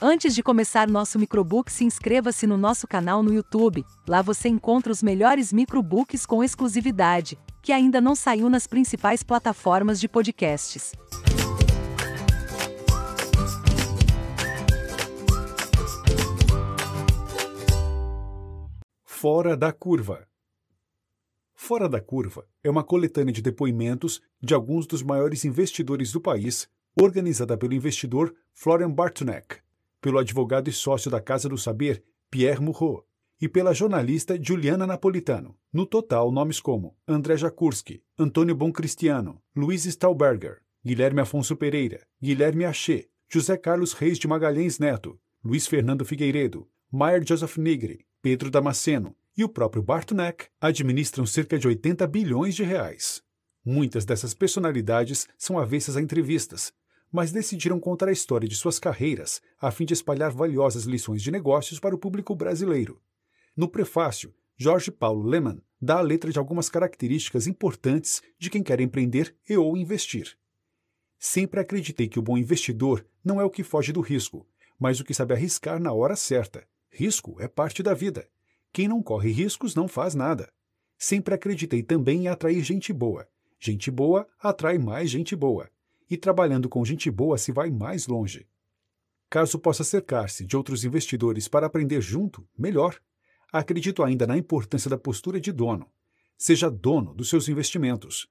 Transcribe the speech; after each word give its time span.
Antes 0.00 0.32
de 0.32 0.44
começar 0.44 0.88
nosso 0.88 1.18
microbook, 1.18 1.72
se 1.72 1.84
inscreva-se 1.84 2.46
no 2.46 2.56
nosso 2.56 2.86
canal 2.86 3.20
no 3.20 3.34
YouTube. 3.34 3.84
Lá 4.06 4.22
você 4.22 4.48
encontra 4.48 4.92
os 4.92 5.02
melhores 5.02 5.52
microbooks 5.52 6.24
com 6.24 6.44
exclusividade, 6.44 7.36
que 7.60 7.72
ainda 7.72 8.00
não 8.00 8.14
saiu 8.14 8.48
nas 8.48 8.64
principais 8.64 9.24
plataformas 9.24 9.98
de 9.98 10.08
podcasts. 10.08 10.92
Fora 19.04 19.56
da 19.56 19.72
Curva 19.72 20.28
Fora 21.56 21.88
da 21.88 22.00
Curva 22.00 22.46
é 22.62 22.70
uma 22.70 22.84
coletânea 22.84 23.32
de 23.32 23.42
depoimentos 23.42 24.22
de 24.40 24.54
alguns 24.54 24.86
dos 24.86 25.02
maiores 25.02 25.44
investidores 25.44 26.12
do 26.12 26.20
país, 26.20 26.68
organizada 26.96 27.58
pelo 27.58 27.74
investidor 27.74 28.32
Florian 28.54 28.92
Bartunek, 28.92 29.58
pelo 30.00 30.18
advogado 30.18 30.68
e 30.68 30.72
sócio 30.72 31.10
da 31.10 31.20
Casa 31.20 31.48
do 31.48 31.58
Saber, 31.58 32.02
Pierre 32.30 32.60
Murrault, 32.60 33.04
e 33.40 33.48
pela 33.48 33.72
jornalista 33.72 34.38
Juliana 34.40 34.86
Napolitano. 34.86 35.56
No 35.72 35.86
total, 35.86 36.32
nomes 36.32 36.60
como 36.60 36.96
André 37.06 37.36
Jakurski, 37.36 38.02
Antônio 38.18 38.54
Boncristiano, 38.54 39.40
Luiz 39.54 39.84
Stauberger, 39.84 40.62
Guilherme 40.84 41.20
Afonso 41.20 41.56
Pereira, 41.56 42.06
Guilherme 42.20 42.64
Achê, 42.64 43.08
José 43.28 43.56
Carlos 43.56 43.92
Reis 43.92 44.18
de 44.18 44.26
Magalhães 44.26 44.78
Neto, 44.78 45.20
Luiz 45.44 45.66
Fernando 45.66 46.04
Figueiredo, 46.04 46.68
Maier 46.90 47.22
Joseph 47.26 47.58
Nigri, 47.58 48.06
Pedro 48.22 48.50
Damasceno 48.50 49.14
e 49.36 49.44
o 49.44 49.48
próprio 49.48 49.82
Bartunek 49.82 50.46
administram 50.60 51.24
cerca 51.24 51.58
de 51.58 51.68
80 51.68 52.06
bilhões 52.08 52.56
de 52.56 52.64
reais. 52.64 53.22
Muitas 53.64 54.04
dessas 54.04 54.34
personalidades 54.34 55.28
são 55.36 55.58
avessas 55.58 55.96
a 55.96 56.00
entrevistas, 56.00 56.72
mas 57.10 57.32
decidiram 57.32 57.80
contar 57.80 58.08
a 58.08 58.12
história 58.12 58.48
de 58.48 58.54
suas 58.54 58.78
carreiras 58.78 59.40
a 59.60 59.70
fim 59.70 59.84
de 59.84 59.94
espalhar 59.94 60.30
valiosas 60.30 60.84
lições 60.84 61.22
de 61.22 61.30
negócios 61.30 61.80
para 61.80 61.94
o 61.94 61.98
público 61.98 62.34
brasileiro. 62.34 63.00
No 63.56 63.68
prefácio, 63.68 64.34
Jorge 64.56 64.90
Paulo 64.90 65.26
Lehmann 65.26 65.60
dá 65.80 65.98
a 65.98 66.02
letra 66.02 66.30
de 66.30 66.38
algumas 66.38 66.68
características 66.68 67.46
importantes 67.46 68.22
de 68.38 68.50
quem 68.50 68.62
quer 68.62 68.80
empreender 68.80 69.34
e 69.48 69.56
ou 69.56 69.76
investir. 69.76 70.36
Sempre 71.18 71.60
acreditei 71.60 72.08
que 72.08 72.18
o 72.18 72.22
bom 72.22 72.36
investidor 72.36 73.06
não 73.24 73.40
é 73.40 73.44
o 73.44 73.50
que 73.50 73.62
foge 73.62 73.92
do 73.92 74.00
risco, 74.00 74.46
mas 74.78 75.00
o 75.00 75.04
que 75.04 75.14
sabe 75.14 75.34
arriscar 75.34 75.80
na 75.80 75.92
hora 75.92 76.14
certa. 76.14 76.66
Risco 76.90 77.36
é 77.40 77.48
parte 77.48 77.82
da 77.82 77.94
vida. 77.94 78.28
Quem 78.72 78.86
não 78.86 79.02
corre 79.02 79.30
riscos 79.30 79.74
não 79.74 79.88
faz 79.88 80.14
nada. 80.14 80.52
Sempre 80.96 81.34
acreditei 81.34 81.82
também 81.82 82.24
em 82.24 82.28
atrair 82.28 82.62
gente 82.62 82.92
boa. 82.92 83.28
Gente 83.58 83.90
boa 83.90 84.28
atrai 84.40 84.78
mais 84.78 85.10
gente 85.10 85.34
boa 85.34 85.68
e 86.10 86.16
trabalhando 86.16 86.68
com 86.68 86.84
gente 86.84 87.10
boa 87.10 87.36
se 87.38 87.52
vai 87.52 87.70
mais 87.70 88.06
longe. 88.06 88.46
Caso 89.30 89.58
possa 89.58 89.84
cercar-se 89.84 90.46
de 90.46 90.56
outros 90.56 90.84
investidores 90.84 91.48
para 91.48 91.66
aprender 91.66 92.00
junto, 92.00 92.48
melhor. 92.56 92.98
Acredito 93.52 94.02
ainda 94.02 94.26
na 94.26 94.38
importância 94.38 94.88
da 94.88 94.96
postura 94.96 95.40
de 95.40 95.52
dono. 95.52 95.86
Seja 96.36 96.70
dono 96.70 97.14
dos 97.14 97.28
seus 97.28 97.48
investimentos. 97.48 98.28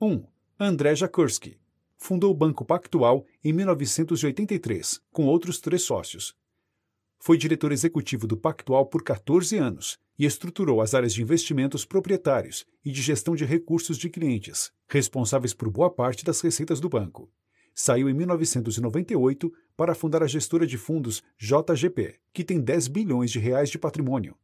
1. 0.00 0.24
André 0.60 0.94
Jakurski. 0.94 1.58
Fundou 1.96 2.30
o 2.30 2.34
Banco 2.34 2.64
Pactual 2.64 3.26
em 3.42 3.52
1983, 3.52 5.00
com 5.10 5.26
outros 5.26 5.60
três 5.60 5.82
sócios. 5.82 6.36
Foi 7.18 7.36
diretor 7.36 7.72
executivo 7.72 8.26
do 8.26 8.36
Pactual 8.36 8.86
por 8.86 9.02
14 9.02 9.56
anos 9.58 9.98
e 10.18 10.24
estruturou 10.24 10.80
as 10.80 10.94
áreas 10.94 11.12
de 11.12 11.20
investimentos 11.20 11.84
proprietários 11.84 12.64
e 12.84 12.90
de 12.90 13.02
gestão 13.02 13.34
de 13.34 13.44
recursos 13.44 13.98
de 13.98 14.08
clientes, 14.08 14.70
responsáveis 14.88 15.52
por 15.52 15.68
boa 15.68 15.90
parte 15.90 16.24
das 16.24 16.40
receitas 16.40 16.80
do 16.80 16.88
banco. 16.88 17.30
Saiu 17.74 18.08
em 18.08 18.14
1998 18.14 19.52
para 19.76 19.94
fundar 19.94 20.22
a 20.22 20.26
gestora 20.26 20.66
de 20.66 20.78
fundos 20.78 21.22
JGP, 21.38 22.18
que 22.32 22.44
tem 22.44 22.60
10 22.60 22.88
bilhões 22.88 23.30
de 23.30 23.38
reais 23.38 23.68
de 23.68 23.78
patrimônio. 23.78 24.36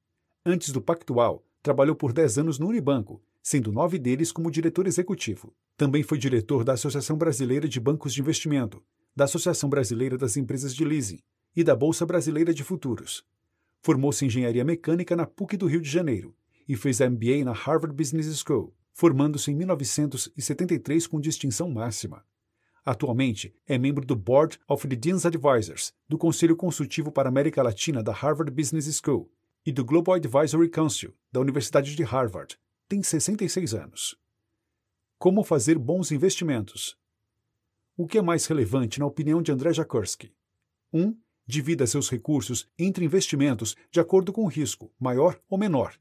Antes 0.45 0.71
do 0.71 0.81
Pactual, 0.81 1.45
trabalhou 1.63 1.97
por 1.97 2.13
10 2.13 2.39
anos 2.39 2.59
no 2.59 2.69
Unibanco, 2.69 3.23
sendo 3.43 3.73
nove 3.73 3.99
deles 3.99 4.31
como 4.31 4.51
diretor 4.51 4.87
executivo. 4.87 5.55
Também 5.77 6.03
foi 6.03 6.19
diretor 6.19 6.65
da 6.65 6.75
Associação 6.75 7.17
Brasileira 7.17 7.69
de 7.69 7.81
Bancos 7.81 8.15
de 8.15 8.21
Investimento, 8.21 8.83
da 9.17 9.25
Associação 9.25 9.69
Brasileira 9.69 10.19
das 10.19 10.37
Empresas 10.37 10.75
de 10.75 10.85
Leasing 10.85 11.21
e 11.55 11.63
da 11.63 11.77
Bolsa 11.77 12.05
Brasileira 12.05 12.53
de 12.53 12.65
Futuros. 12.65 13.25
Formou-se 13.81 14.25
em 14.25 14.29
engenharia 14.29 14.65
mecânica 14.65 15.15
na 15.15 15.27
PUC 15.27 15.57
do 15.57 15.67
Rio 15.67 15.81
de 15.81 15.89
Janeiro 15.89 16.35
e 16.69 16.77
fez 16.77 17.01
MBA 17.01 17.45
na 17.45 17.53
Harvard 17.53 17.95
Business 17.95 18.27
School, 18.39 18.75
formando-se 18.93 19.51
em 19.51 19.55
1973 19.55 21.07
com 21.07 21.21
distinção 21.21 21.71
máxima. 21.71 22.25
Atualmente 22.85 23.55
é 23.67 23.79
membro 23.79 24.05
do 24.05 24.15
Board 24.15 24.59
of 24.69 24.87
the 24.87 24.95
Dean's 24.95 25.25
Advisors, 25.25 25.93
do 26.09 26.19
Conselho 26.19 26.57
Consultivo 26.57 27.11
para 27.11 27.29
a 27.29 27.31
América 27.31 27.63
Latina 27.63 28.03
da 28.03 28.13
Harvard 28.13 28.51
Business 28.51 29.01
School 29.03 29.31
e 29.65 29.73
do 29.73 29.85
Global 29.85 30.17
Advisory 30.17 30.69
Council 30.69 31.15
da 31.33 31.41
Universidade 31.41 31.97
de 31.97 32.03
Harvard. 32.03 32.59
Tem 32.87 33.03
66 33.03 33.75
anos. 33.75 34.17
Como 35.19 35.43
fazer 35.43 35.79
bons 35.79 36.13
investimentos? 36.13 36.99
O 37.97 38.07
que 38.07 38.19
é 38.19 38.23
mais 38.23 38.45
relevante 38.47 39.01
na 39.01 39.07
opinião 39.07 39.41
de 39.41 39.51
André 39.51 39.73
Jakurski? 39.73 40.35
1. 40.93 41.01
Um, 41.01 41.17
Divida 41.47 41.87
seus 41.87 42.09
recursos 42.09 42.67
entre 42.79 43.05
investimentos 43.05 43.77
de 43.91 44.01
acordo 44.01 44.33
com 44.33 44.45
o 44.45 44.49
risco, 44.49 44.91
maior 44.99 45.39
ou 45.49 45.59
menor. 45.59 45.95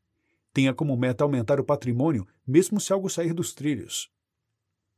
Tenha 0.53 0.73
como 0.73 0.95
meta 0.95 1.23
aumentar 1.23 1.59
o 1.59 1.63
patrimônio, 1.63 2.27
mesmo 2.45 2.79
se 2.79 2.93
algo 2.93 3.09
sair 3.09 3.33
dos 3.33 3.53
trilhos. 3.53 4.09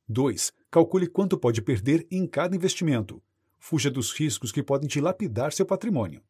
2. 0.07 0.53
Calcule 0.69 1.07
quanto 1.07 1.38
pode 1.38 1.61
perder 1.61 2.06
em 2.11 2.28
cada 2.28 2.56
investimento. 2.56 3.23
Fuja 3.57 3.89
dos 3.89 4.11
riscos 4.11 4.51
que 4.51 4.61
podem 4.61 4.88
dilapidar 4.88 5.51
seu 5.51 5.66
patrimônio. 5.66 6.22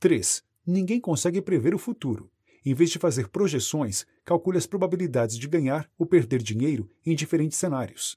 3. 0.00 0.42
Ninguém 0.66 1.00
consegue 1.00 1.42
prever 1.42 1.74
o 1.74 1.78
futuro. 1.78 2.30
Em 2.64 2.72
vez 2.72 2.90
de 2.90 2.98
fazer 2.98 3.28
projeções, 3.28 4.06
calcule 4.24 4.56
as 4.56 4.66
probabilidades 4.66 5.36
de 5.36 5.48
ganhar 5.48 5.90
ou 5.98 6.06
perder 6.06 6.40
dinheiro 6.40 6.88
em 7.04 7.14
diferentes 7.14 7.58
cenários. 7.58 8.16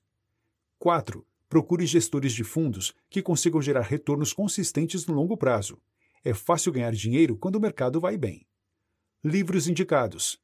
4. 0.78 1.25
Procure 1.48 1.86
gestores 1.86 2.34
de 2.34 2.44
fundos 2.44 2.94
que 3.10 3.22
consigam 3.22 3.62
gerar 3.62 3.82
retornos 3.82 4.34
consistentes 4.34 5.06
no 5.06 5.14
longo 5.14 5.38
prazo. 5.38 5.80
É 6.24 6.34
fácil 6.34 6.72
ganhar 6.72 6.92
dinheiro 6.92 7.38
quando 7.38 7.58
o 7.58 7.60
mercado 7.62 8.00
vai 8.00 8.18
bem. 8.18 8.48
Livros 9.24 9.68
indicados: 9.68 10.40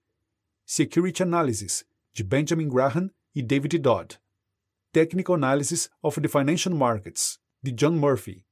Security 0.66 1.24
Analysis, 1.24 1.84
de 2.14 2.24
Benjamin 2.24 2.70
Graham 2.70 3.10
e 3.34 3.42
David 3.42 3.80
Dodd. 3.80 4.20
Technical 4.92 5.36
Analysis 5.36 5.90
of 6.04 6.22
the 6.22 6.28
Financial 6.28 6.76
Markets, 6.76 7.40
de 7.64 7.72
John 7.72 7.92
Murphy. 7.92 8.46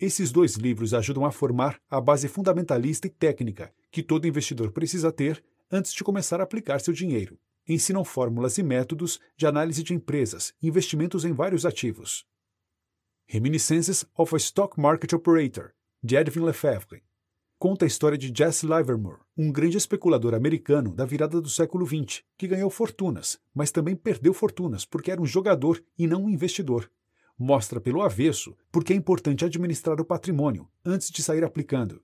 Esses 0.00 0.32
dois 0.32 0.54
livros 0.54 0.94
ajudam 0.94 1.24
a 1.24 1.30
formar 1.30 1.80
a 1.90 2.00
base 2.00 2.28
fundamentalista 2.28 3.06
e 3.06 3.10
técnica 3.10 3.72
que 3.90 4.02
todo 4.02 4.26
investidor 4.26 4.72
precisa 4.72 5.12
ter 5.12 5.44
antes 5.70 5.92
de 5.92 6.02
começar 6.02 6.40
a 6.40 6.44
aplicar 6.44 6.80
seu 6.80 6.92
dinheiro 6.92 7.38
ensinam 7.68 8.04
fórmulas 8.04 8.58
e 8.58 8.62
métodos 8.62 9.20
de 9.36 9.46
análise 9.46 9.82
de 9.82 9.94
empresas 9.94 10.54
e 10.60 10.68
investimentos 10.68 11.24
em 11.24 11.32
vários 11.32 11.64
ativos. 11.64 12.26
Reminiscences 13.26 14.04
of 14.16 14.34
a 14.34 14.38
Stock 14.38 14.78
Market 14.78 15.12
Operator, 15.12 15.72
de 16.02 16.16
Edwin 16.16 16.44
Lefebvre. 16.44 17.02
Conta 17.58 17.86
a 17.86 17.88
história 17.88 18.18
de 18.18 18.30
Jesse 18.36 18.66
Livermore, 18.66 19.20
um 19.36 19.50
grande 19.50 19.78
especulador 19.78 20.34
americano 20.34 20.94
da 20.94 21.06
virada 21.06 21.40
do 21.40 21.48
século 21.48 21.86
XX, 21.86 22.22
que 22.36 22.46
ganhou 22.46 22.68
fortunas, 22.68 23.40
mas 23.54 23.70
também 23.70 23.96
perdeu 23.96 24.34
fortunas 24.34 24.84
porque 24.84 25.10
era 25.10 25.22
um 25.22 25.26
jogador 25.26 25.82
e 25.98 26.06
não 26.06 26.24
um 26.24 26.28
investidor. 26.28 26.90
Mostra 27.38 27.80
pelo 27.80 28.02
avesso 28.02 28.54
porque 28.70 28.92
é 28.92 28.96
importante 28.96 29.44
administrar 29.44 30.00
o 30.00 30.04
patrimônio 30.04 30.68
antes 30.84 31.10
de 31.10 31.22
sair 31.22 31.42
aplicando. 31.42 32.02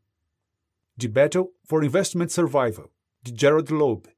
The 0.99 1.09
Battle 1.09 1.53
for 1.65 1.85
Investment 1.85 2.29
Survival, 2.31 2.91
de 3.23 3.35
Gerald 3.39 3.71
Loeb, 3.71 4.09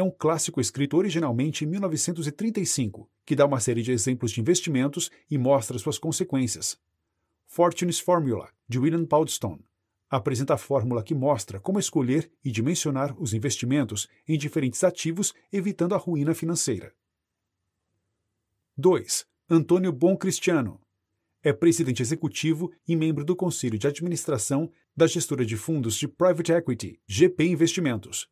é 0.00 0.02
um 0.02 0.10
clássico 0.10 0.60
escrito 0.60 0.96
originalmente 0.96 1.64
em 1.64 1.68
1935, 1.68 3.08
que 3.24 3.36
dá 3.36 3.46
uma 3.46 3.60
série 3.60 3.82
de 3.82 3.92
exemplos 3.92 4.32
de 4.32 4.40
investimentos 4.40 5.10
e 5.30 5.38
mostra 5.38 5.78
suas 5.78 5.98
consequências. 5.98 6.78
Fortune's 7.46 8.00
Formula, 8.00 8.50
de 8.68 8.78
William 8.78 9.04
Poundstone, 9.04 9.64
apresenta 10.08 10.54
a 10.54 10.58
fórmula 10.58 11.02
que 11.02 11.14
mostra 11.14 11.60
como 11.60 11.78
escolher 11.78 12.30
e 12.44 12.50
dimensionar 12.50 13.14
os 13.20 13.32
investimentos 13.32 14.08
em 14.26 14.36
diferentes 14.36 14.82
ativos, 14.82 15.32
evitando 15.52 15.94
a 15.94 15.98
ruína 15.98 16.34
financeira. 16.34 16.92
2. 18.76 19.26
Antônio 19.48 19.92
Bom 19.92 20.16
Cristiano. 20.16 20.80
É 21.42 21.52
presidente 21.52 22.02
executivo 22.02 22.72
e 22.86 22.96
membro 22.96 23.24
do 23.24 23.36
conselho 23.36 23.78
de 23.78 23.86
administração 23.86 24.70
da 24.96 25.06
gestora 25.06 25.44
de 25.44 25.56
fundos 25.56 25.94
de 25.94 26.08
private 26.08 26.52
equity, 26.52 27.00
GP 27.06 27.44
Investimentos, 27.44 28.28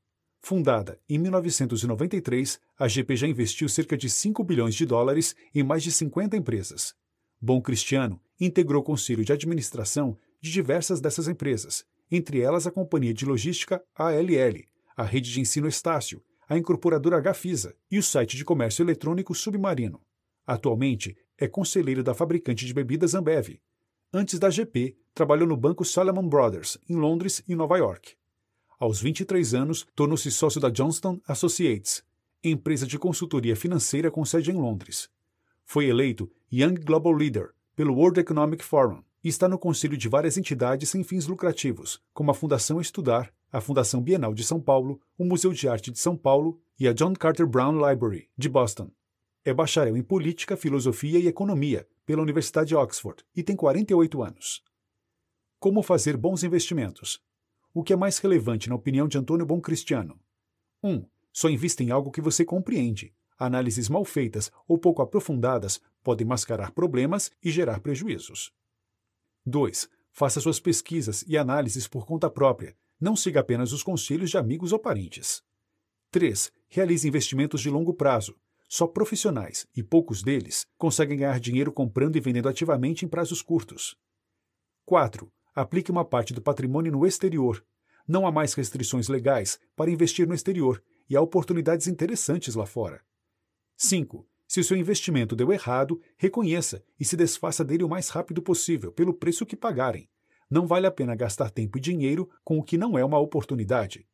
Fundada 0.49 0.99
em 1.07 1.19
1993, 1.19 2.59
a 2.79 2.89
GP 2.89 3.17
já 3.17 3.29
investiu 3.29 3.69
cerca 3.69 3.99
de 3.99 4.09
5 4.09 4.43
bilhões 4.43 4.75
de 4.75 4.87
dólares 4.87 5.37
em 5.55 5.63
mais 5.63 5.83
de 5.83 5.93
50 5.93 6.39
empresas. 6.39 6.95
Bom 7.39 7.61
Cristiano 7.61 8.19
integrou 8.41 8.81
o 8.81 8.83
conselho 8.83 9.23
de 9.23 9.31
administração 9.31 10.17
de 10.41 10.51
diversas 10.51 11.03
dessas 11.03 11.29
empresas, 11.29 11.85
entre 12.11 12.41
elas 12.41 12.67
a 12.67 12.71
companhia 12.71 13.13
de 13.13 13.27
logística 13.27 13.85
ALL, 13.95 14.65
a 14.97 15.05
rede 15.05 15.31
de 15.31 15.39
ensino 15.39 15.69
Estácio, 15.69 16.25
a 16.49 16.57
incorporadora 16.57 17.21
Gafisa 17.21 17.77
e 17.91 17.99
o 17.99 18.03
site 18.03 18.35
de 18.35 18.43
comércio 18.43 18.83
eletrônico 18.83 19.35
Submarino. 19.35 20.01
Atualmente 20.47 21.15
é 21.37 21.47
conselheiro 21.47 22.03
da 22.03 22.15
fabricante 22.15 22.65
de 22.65 22.73
bebidas 22.73 23.15
Ambev. 23.15 23.61
Antes 24.11 24.39
da 24.39 24.49
GP, 24.49 24.97
trabalhou 25.13 25.47
no 25.47 25.59
banco 25.59 25.85
Salomon 25.85 26.27
Brothers, 26.27 26.79
em 26.89 26.97
Londres 26.97 27.43
e 27.47 27.55
Nova 27.55 27.77
York. 27.77 28.17
Aos 28.81 29.01
23 29.01 29.55
anos, 29.55 29.85
tornou-se 29.93 30.31
sócio 30.31 30.61
da 30.61 30.71
Johnston 30.71 31.21
Associates, 31.27 32.05
empresa 32.45 32.87
de 32.87 32.97
consultoria 32.97 33.57
financeira 33.57 34.09
com 34.09 34.25
sede 34.25 34.53
em 34.53 34.55
Londres. 34.55 35.11
Foi 35.65 35.87
eleito 35.87 36.31
Young 36.53 36.75
Global 36.75 37.13
Leader 37.13 37.51
pelo 37.75 37.93
World 37.93 38.21
Economic 38.21 38.63
Forum 38.63 39.03
e 39.25 39.29
está 39.29 39.49
no 39.49 39.59
conselho 39.59 39.97
de 39.97 40.09
várias 40.09 40.39
entidades 40.39 40.91
sem 40.91 41.03
fins 41.03 41.27
lucrativos, 41.27 42.01
como 42.15 42.31
a 42.31 42.35
Fundação 42.35 42.81
Estudar, 42.81 43.35
a 43.51 43.61
Fundação 43.61 44.01
Bienal 44.01 44.33
de 44.33 44.45
São 44.45 44.61
Paulo, 44.61 45.01
o 45.19 45.25
Museu 45.25 45.53
de 45.53 45.69
Arte 45.69 45.91
de 45.91 45.99
São 45.99 46.17
Paulo 46.17 46.61
e 46.79 46.87
a 46.87 46.93
John 46.93 47.15
Carter 47.15 47.49
Brown 47.49 47.73
Library, 47.73 48.29
de 48.39 48.49
Boston. 48.49 48.93
É 49.45 49.53
bacharel 49.53 49.97
em 49.97 50.05
Política, 50.05 50.57
Filosofia 50.57 51.19
e 51.19 51.27
Economia 51.27 51.85
pela 52.07 52.23
Universidade 52.23 52.69
de 52.69 52.77
Oxford 52.77 53.25
e 53.35 53.43
tem 53.43 53.57
48 53.57 54.23
anos. 54.23 54.63
Como 55.59 55.83
fazer 55.83 56.17
bons 56.17 56.45
investimentos? 56.45 57.21
O 57.79 57.85
que 57.85 57.93
é 57.93 57.97
mais 57.97 58.19
relevante 58.19 58.69
na 58.69 58.75
opinião 58.75 59.07
de 59.07 59.17
Antônio 59.17 59.47
Bom 59.47 59.61
Cristiano? 59.61 60.19
1. 60.83 60.91
Um, 60.91 61.07
só 61.33 61.49
invista 61.49 61.81
em 61.81 61.93
algo 61.93 62.11
que 62.11 62.21
você 62.21 62.45
compreende. 62.45 63.15
Análises 63.39 63.89
mal 63.89 64.05
feitas 64.05 64.51
ou 64.67 64.77
pouco 64.77 65.01
aprofundadas 65.01 65.81
podem 66.03 66.27
mascarar 66.27 66.73
problemas 66.73 67.31
e 67.41 67.53
gerar 67.53 67.79
prejuízos. 67.79 68.51
2. 69.47 69.89
Faça 70.11 70.41
suas 70.41 70.59
pesquisas 70.59 71.25
e 71.29 71.39
análises 71.39 71.87
por 71.87 72.05
conta 72.05 72.29
própria. 72.29 72.77
Não 73.01 73.15
siga 73.15 73.39
apenas 73.39 73.73
os 73.73 73.85
conselhos 73.85 74.31
de 74.31 74.37
amigos 74.37 74.73
ou 74.73 74.81
parentes. 74.81 75.41
3. 76.11 76.51
Realize 76.69 77.07
investimentos 77.07 77.61
de 77.61 77.71
longo 77.71 77.95
prazo. 77.95 78.35
Só 78.69 78.89
profissionais, 78.89 79.69
e 79.77 79.85
poucos 79.85 80.21
deles, 80.21 80.67
conseguem 80.77 81.19
ganhar 81.19 81.39
dinheiro 81.39 81.73
comprando 81.73 82.17
e 82.17 82.21
vendendo 82.21 82.49
ativamente 82.49 83.05
em 83.05 83.09
prazos 83.09 83.41
curtos. 83.41 83.97
4. 84.85 85.33
Aplique 85.59 85.91
uma 85.91 86.05
parte 86.05 86.33
do 86.33 86.41
patrimônio 86.41 86.93
no 86.93 87.05
exterior. 87.05 87.67
Não 88.07 88.29
há 88.29 88.31
mais 88.31 88.55
restrições 88.55 89.09
legais 89.09 89.59
para 89.75 89.91
investir 89.91 90.25
no 90.25 90.33
exterior 90.33 90.81
e 91.11 91.17
há 91.17 91.21
oportunidades 91.21 91.89
interessantes 91.89 92.55
lá 92.55 92.65
fora. 92.65 93.03
5. 93.77 94.25
Se 94.47 94.61
o 94.61 94.65
seu 94.65 94.77
investimento 94.77 95.35
deu 95.35 95.53
errado, 95.53 96.01
reconheça 96.17 96.85
e 96.97 97.05
se 97.05 97.17
desfaça 97.17 97.65
dele 97.65 97.83
o 97.83 97.89
mais 97.89 98.09
rápido 98.09 98.41
possível, 98.41 98.93
pelo 98.93 99.13
preço 99.13 99.45
que 99.45 99.57
pagarem. 99.57 100.09
Não 100.49 100.65
vale 100.65 100.87
a 100.87 100.93
pena 100.93 101.17
gastar 101.17 101.51
tempo 101.51 101.77
e 101.77 101.81
dinheiro 101.81 102.31
com 102.45 102.57
o 102.57 102.63
que 102.63 102.79
não 102.79 102.97
é 102.97 103.05
uma 103.05 103.19
oportunidade. 103.19 104.07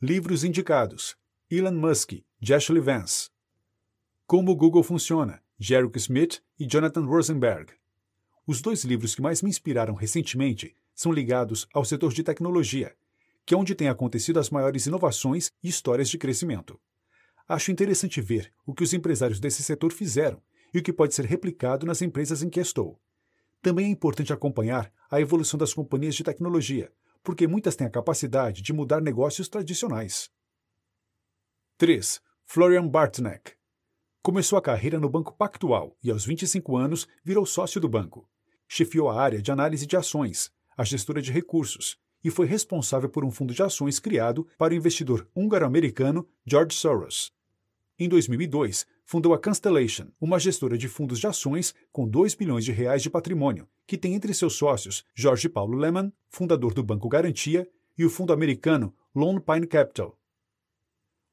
Livros 0.00 0.42
indicados: 0.42 1.16
Elon 1.48 1.70
Musk, 1.70 2.14
de 2.40 2.52
Ashley 2.52 2.82
Vance. 2.82 3.30
Como 4.26 4.50
o 4.50 4.56
Google 4.56 4.82
Funciona, 4.82 5.40
Jericho 5.56 5.98
Smith 5.98 6.42
e 6.58 6.66
Jonathan 6.66 7.04
Rosenberg. 7.04 7.72
Os 8.46 8.60
dois 8.60 8.84
livros 8.84 9.14
que 9.14 9.22
mais 9.22 9.40
me 9.40 9.48
inspiraram 9.48 9.94
recentemente 9.94 10.76
são 10.94 11.12
ligados 11.12 11.66
ao 11.72 11.84
setor 11.84 12.12
de 12.12 12.24
tecnologia, 12.24 12.94
que 13.46 13.54
é 13.54 13.56
onde 13.56 13.74
têm 13.74 13.88
acontecido 13.88 14.40
as 14.40 14.50
maiores 14.50 14.86
inovações 14.86 15.50
e 15.62 15.68
histórias 15.68 16.08
de 16.08 16.18
crescimento. 16.18 16.80
Acho 17.48 17.70
interessante 17.70 18.20
ver 18.20 18.52
o 18.66 18.74
que 18.74 18.82
os 18.82 18.92
empresários 18.92 19.38
desse 19.38 19.62
setor 19.62 19.92
fizeram 19.92 20.42
e 20.74 20.78
o 20.78 20.82
que 20.82 20.92
pode 20.92 21.14
ser 21.14 21.24
replicado 21.24 21.86
nas 21.86 22.02
empresas 22.02 22.42
em 22.42 22.50
que 22.50 22.60
estou. 22.60 23.00
Também 23.60 23.86
é 23.86 23.90
importante 23.90 24.32
acompanhar 24.32 24.92
a 25.10 25.20
evolução 25.20 25.58
das 25.58 25.72
companhias 25.72 26.14
de 26.14 26.24
tecnologia, 26.24 26.90
porque 27.22 27.46
muitas 27.46 27.76
têm 27.76 27.86
a 27.86 27.90
capacidade 27.90 28.60
de 28.60 28.72
mudar 28.72 29.00
negócios 29.00 29.48
tradicionais. 29.48 30.30
3. 31.78 32.20
Florian 32.44 32.88
Bartnek 32.88 33.52
Começou 34.24 34.56
a 34.56 34.62
carreira 34.62 35.00
no 35.00 35.08
Banco 35.08 35.32
Pactual 35.32 35.96
e, 36.00 36.08
aos 36.08 36.24
25 36.24 36.76
anos, 36.76 37.08
virou 37.24 37.44
sócio 37.44 37.80
do 37.80 37.88
banco. 37.88 38.30
Chefiou 38.68 39.08
a 39.08 39.20
área 39.20 39.42
de 39.42 39.50
análise 39.50 39.84
de 39.84 39.96
ações, 39.96 40.52
a 40.76 40.84
gestora 40.84 41.20
de 41.20 41.32
recursos, 41.32 41.98
e 42.22 42.30
foi 42.30 42.46
responsável 42.46 43.08
por 43.08 43.24
um 43.24 43.32
fundo 43.32 43.52
de 43.52 43.60
ações 43.64 43.98
criado 43.98 44.46
para 44.56 44.72
o 44.72 44.76
investidor 44.76 45.28
húngaro-americano 45.34 46.24
George 46.46 46.76
Soros. 46.76 47.32
Em 47.98 48.08
2002, 48.08 48.86
fundou 49.04 49.34
a 49.34 49.40
Constellation, 49.40 50.06
uma 50.20 50.38
gestora 50.38 50.78
de 50.78 50.86
fundos 50.86 51.18
de 51.18 51.26
ações 51.26 51.74
com 51.90 52.06
2 52.06 52.36
bilhões 52.36 52.64
de 52.64 52.70
reais 52.70 53.02
de 53.02 53.10
patrimônio, 53.10 53.68
que 53.88 53.98
tem 53.98 54.14
entre 54.14 54.32
seus 54.32 54.54
sócios 54.54 55.04
Jorge 55.16 55.48
Paulo 55.48 55.76
Lehmann, 55.76 56.12
fundador 56.28 56.72
do 56.72 56.84
Banco 56.84 57.08
Garantia, 57.08 57.68
e 57.98 58.04
o 58.04 58.10
fundo 58.10 58.32
americano 58.32 58.94
Lone 59.12 59.40
Pine 59.40 59.66
Capital. 59.66 60.16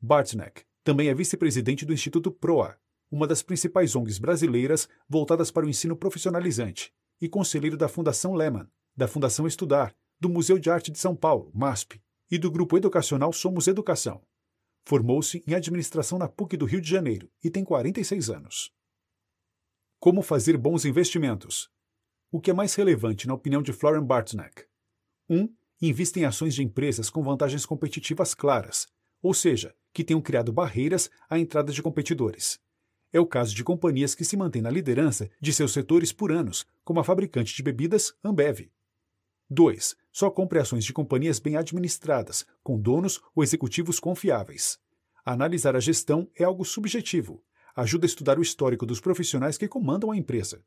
Bartnek 0.02 0.69
também 0.90 1.08
é 1.08 1.14
vice-presidente 1.14 1.86
do 1.86 1.94
Instituto 1.94 2.32
PROA, 2.32 2.76
uma 3.12 3.28
das 3.28 3.44
principais 3.44 3.96
ONGs 3.96 4.18
brasileiras 4.18 4.90
voltadas 5.08 5.52
para 5.52 5.64
o 5.64 5.70
ensino 5.70 5.96
profissionalizante, 5.96 6.92
e 7.22 7.30
conselheiro 7.30 7.78
da 7.78 7.88
Fundação 7.88 8.34
Lehman, 8.34 8.68
da 8.98 9.08
Fundação 9.08 9.46
Estudar, 9.46 9.96
do 10.20 10.28
Museu 10.28 10.58
de 10.58 10.68
Arte 10.68 10.90
de 10.90 10.98
São 10.98 11.16
Paulo, 11.16 11.52
MASP, 11.54 12.02
e 12.32 12.40
do 12.40 12.50
grupo 12.50 12.76
educacional 12.76 13.32
Somos 13.32 13.68
Educação. 13.68 14.20
Formou-se 14.84 15.44
em 15.46 15.54
administração 15.54 16.18
na 16.18 16.28
PUC 16.28 16.58
do 16.58 16.66
Rio 16.66 16.82
de 16.82 16.90
Janeiro 16.90 17.32
e 17.44 17.52
tem 17.52 17.64
46 17.64 18.32
anos. 18.32 18.72
Como 20.00 20.24
fazer 20.24 20.58
bons 20.58 20.86
investimentos? 20.86 21.70
O 22.32 22.42
que 22.42 22.50
é 22.50 22.54
mais 22.54 22.74
relevante 22.74 23.28
na 23.28 23.36
opinião 23.36 23.62
de 23.62 23.74
Florian 23.74 24.04
Bartnek? 24.04 24.66
1. 25.30 25.40
Um, 25.40 25.56
invista 25.80 26.20
em 26.20 26.26
ações 26.26 26.56
de 26.56 26.64
empresas 26.64 27.12
com 27.12 27.22
vantagens 27.22 27.64
competitivas 27.64 28.34
claras, 28.34 28.88
ou 29.22 29.34
seja, 29.34 29.76
que 29.94 30.04
tenham 30.04 30.22
criado 30.22 30.52
barreiras 30.52 31.10
à 31.30 31.38
entrada 31.38 31.72
de 31.72 31.82
competidores. 31.82 32.60
É 33.12 33.20
o 33.20 33.26
caso 33.26 33.56
de 33.56 33.64
companhias 33.64 34.14
que 34.14 34.24
se 34.24 34.38
mantêm 34.38 34.62
na 34.62 34.70
liderança 34.70 35.30
de 35.42 35.52
seus 35.52 35.74
setores 35.74 36.12
por 36.12 36.32
anos, 36.32 36.66
como 36.84 37.00
a 37.00 37.04
fabricante 37.04 37.56
de 37.56 37.64
bebidas 37.64 38.14
Ambev. 38.24 38.70
2. 39.50 39.96
Só 40.12 40.30
compre 40.30 40.60
ações 40.60 40.86
de 40.86 40.94
companhias 40.94 41.40
bem 41.40 41.56
administradas, 41.56 42.46
com 42.64 42.80
donos 42.80 43.20
ou 43.34 43.44
executivos 43.44 44.00
confiáveis. 44.00 44.80
Analisar 45.26 45.76
a 45.76 45.80
gestão 45.80 46.30
é 46.36 46.44
algo 46.44 46.64
subjetivo. 46.64 47.44
Ajuda 47.76 48.06
a 48.06 48.08
estudar 48.08 48.38
o 48.38 48.42
histórico 48.42 48.86
dos 48.86 49.00
profissionais 49.00 49.58
que 49.58 49.68
comandam 49.68 50.12
a 50.12 50.18
empresa. 50.18 50.64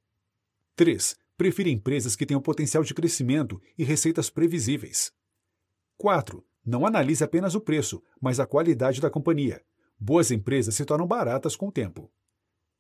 3. 0.75 1.16
Prefira 1.37 1.69
empresas 1.69 2.16
que 2.16 2.26
tenham 2.26 2.40
potencial 2.40 2.82
de 2.82 2.94
crescimento 2.94 3.60
e 3.78 3.84
receitas 3.84 4.31
previsíveis. 4.31 5.12
4. 5.96 6.44
Não 6.64 6.86
analise 6.86 7.24
apenas 7.24 7.54
o 7.54 7.60
preço, 7.60 8.02
mas 8.20 8.38
a 8.38 8.46
qualidade 8.46 9.00
da 9.00 9.10
companhia. 9.10 9.64
Boas 9.98 10.30
empresas 10.30 10.74
se 10.74 10.84
tornam 10.84 11.06
baratas 11.06 11.56
com 11.56 11.68
o 11.68 11.72
tempo. 11.72 12.10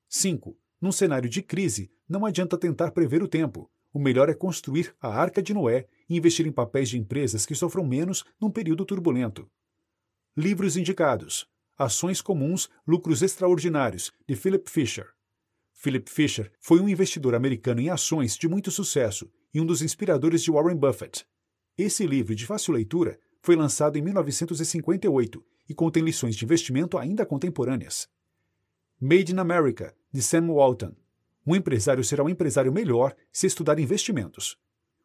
5. 0.08 0.56
Num 0.80 0.92
cenário 0.92 1.28
de 1.28 1.42
crise, 1.42 1.90
não 2.08 2.26
adianta 2.26 2.58
tentar 2.58 2.90
prever 2.90 3.22
o 3.22 3.28
tempo. 3.28 3.70
O 3.92 3.98
melhor 3.98 4.28
é 4.28 4.34
construir 4.34 4.94
a 5.00 5.08
arca 5.08 5.42
de 5.42 5.52
Noé 5.52 5.86
e 6.08 6.16
investir 6.16 6.46
em 6.46 6.52
papéis 6.52 6.88
de 6.88 6.98
empresas 6.98 7.44
que 7.44 7.54
sofram 7.54 7.86
menos 7.86 8.24
num 8.40 8.50
período 8.50 8.84
turbulento. 8.84 9.50
Livros 10.36 10.76
indicados: 10.76 11.46
Ações 11.76 12.20
Comuns, 12.20 12.70
Lucros 12.86 13.22
Extraordinários, 13.22 14.12
de 14.26 14.34
Philip 14.34 14.70
Fisher. 14.70 15.08
Philip 15.74 16.10
Fisher 16.10 16.52
foi 16.60 16.80
um 16.80 16.88
investidor 16.88 17.34
americano 17.34 17.80
em 17.80 17.90
ações 17.90 18.36
de 18.36 18.48
muito 18.48 18.70
sucesso 18.70 19.30
e 19.52 19.60
um 19.60 19.66
dos 19.66 19.82
inspiradores 19.82 20.42
de 20.42 20.50
Warren 20.50 20.76
Buffett. 20.76 21.26
Esse 21.76 22.06
livro, 22.06 22.34
de 22.34 22.46
fácil 22.46 22.74
leitura, 22.74 23.18
foi 23.42 23.56
lançado 23.56 23.98
em 23.98 24.02
1958 24.02 25.44
e 25.68 25.74
contém 25.74 26.02
lições 26.02 26.36
de 26.36 26.44
investimento 26.44 26.96
ainda 26.96 27.26
contemporâneas. 27.26 28.08
Made 29.00 29.32
in 29.32 29.38
America, 29.38 29.94
de 30.12 30.22
Sam 30.22 30.46
Walton. 30.46 30.94
Um 31.44 31.56
empresário 31.56 32.04
será 32.04 32.22
um 32.22 32.28
empresário 32.28 32.72
melhor 32.72 33.16
se 33.32 33.48
estudar 33.48 33.80
investimentos. 33.80 34.56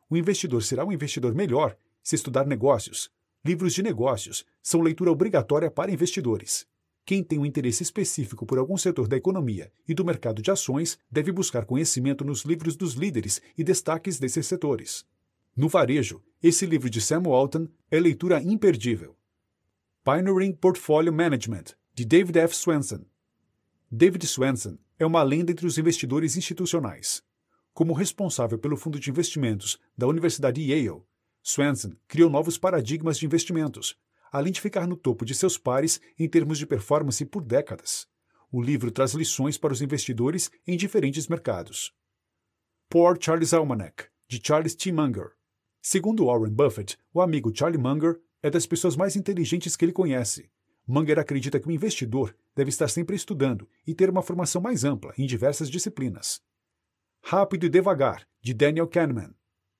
O 0.07 0.15
investidor 0.15 0.61
será 0.61 0.85
um 0.85 0.91
investidor 0.91 1.33
melhor 1.33 1.75
se 2.03 2.15
estudar 2.15 2.45
negócios. 2.45 3.09
Livros 3.43 3.73
de 3.73 3.81
negócios 3.81 4.45
são 4.61 4.81
leitura 4.81 5.11
obrigatória 5.11 5.71
para 5.71 5.91
investidores. 5.91 6.67
Quem 7.03 7.23
tem 7.23 7.39
um 7.39 7.45
interesse 7.45 7.81
específico 7.81 8.45
por 8.45 8.59
algum 8.59 8.77
setor 8.77 9.07
da 9.07 9.17
economia 9.17 9.71
e 9.87 9.95
do 9.95 10.05
mercado 10.05 10.41
de 10.41 10.51
ações 10.51 10.99
deve 11.09 11.31
buscar 11.31 11.65
conhecimento 11.65 12.23
nos 12.23 12.43
livros 12.43 12.75
dos 12.75 12.93
líderes 12.93 13.41
e 13.57 13.63
destaques 13.63 14.19
desses 14.19 14.45
setores. 14.45 15.05
No 15.55 15.67
varejo, 15.67 16.21
esse 16.41 16.65
livro 16.65 16.89
de 16.89 17.01
Sam 17.01 17.23
Walton 17.23 17.67
é 17.89 17.99
leitura 17.99 18.41
imperdível. 18.41 19.17
Pioneering 20.03 20.53
Portfolio 20.53 21.11
Management, 21.11 21.75
de 21.93 22.05
David 22.05 22.37
F. 22.39 22.55
Swenson. 22.55 23.05
David 23.91 24.25
Swenson 24.27 24.77
é 24.99 25.05
uma 25.05 25.23
lenda 25.23 25.51
entre 25.51 25.65
os 25.65 25.77
investidores 25.77 26.37
institucionais. 26.37 27.23
Como 27.73 27.93
responsável 27.93 28.57
pelo 28.59 28.77
fundo 28.77 28.99
de 28.99 29.09
investimentos 29.09 29.79
da 29.97 30.07
Universidade 30.07 30.61
Yale, 30.61 31.01
Swenson 31.41 31.93
criou 32.07 32.29
novos 32.29 32.57
paradigmas 32.57 33.17
de 33.17 33.25
investimentos, 33.25 33.97
além 34.31 34.51
de 34.51 34.61
ficar 34.61 34.87
no 34.87 34.95
topo 34.95 35.25
de 35.25 35.33
seus 35.33 35.57
pares 35.57 35.99
em 36.19 36.27
termos 36.27 36.57
de 36.57 36.67
performance 36.67 37.23
por 37.25 37.43
décadas. 37.43 38.07
O 38.51 38.61
livro 38.61 38.91
traz 38.91 39.13
lições 39.13 39.57
para 39.57 39.73
os 39.73 39.81
investidores 39.81 40.51
em 40.65 40.77
diferentes 40.77 41.27
mercados. 41.27 41.93
Poor 42.89 43.17
Charles 43.19 43.53
Almanac, 43.53 44.05
de 44.27 44.39
Charles 44.43 44.75
T. 44.75 44.91
Munger. 44.91 45.36
Segundo 45.89 46.25
Warren 46.25 46.51
Buffett, 46.51 46.97
o 47.13 47.21
amigo 47.21 47.49
Charlie 47.55 47.81
Munger 47.81 48.19
é 48.43 48.49
das 48.49 48.65
pessoas 48.65 48.97
mais 48.97 49.15
inteligentes 49.15 49.77
que 49.77 49.85
ele 49.85 49.93
conhece 49.93 50.49
Munger 50.85 51.17
acredita 51.17 51.61
que 51.61 51.67
o 51.69 51.71
investidor 51.71 52.35
deve 52.53 52.67
estar 52.67 52.89
sempre 52.89 53.15
estudando 53.15 53.65
e 53.87 53.93
ter 53.93 54.09
uma 54.09 54.21
formação 54.21 54.61
mais 54.61 54.83
ampla 54.83 55.13
em 55.17 55.25
diversas 55.25 55.69
disciplinas. 55.69 56.41
Rápido 57.23 57.67
e 57.67 57.69
Devagar, 57.69 58.27
de 58.41 58.53
Daniel 58.53 58.85
Kahneman. 58.85 59.33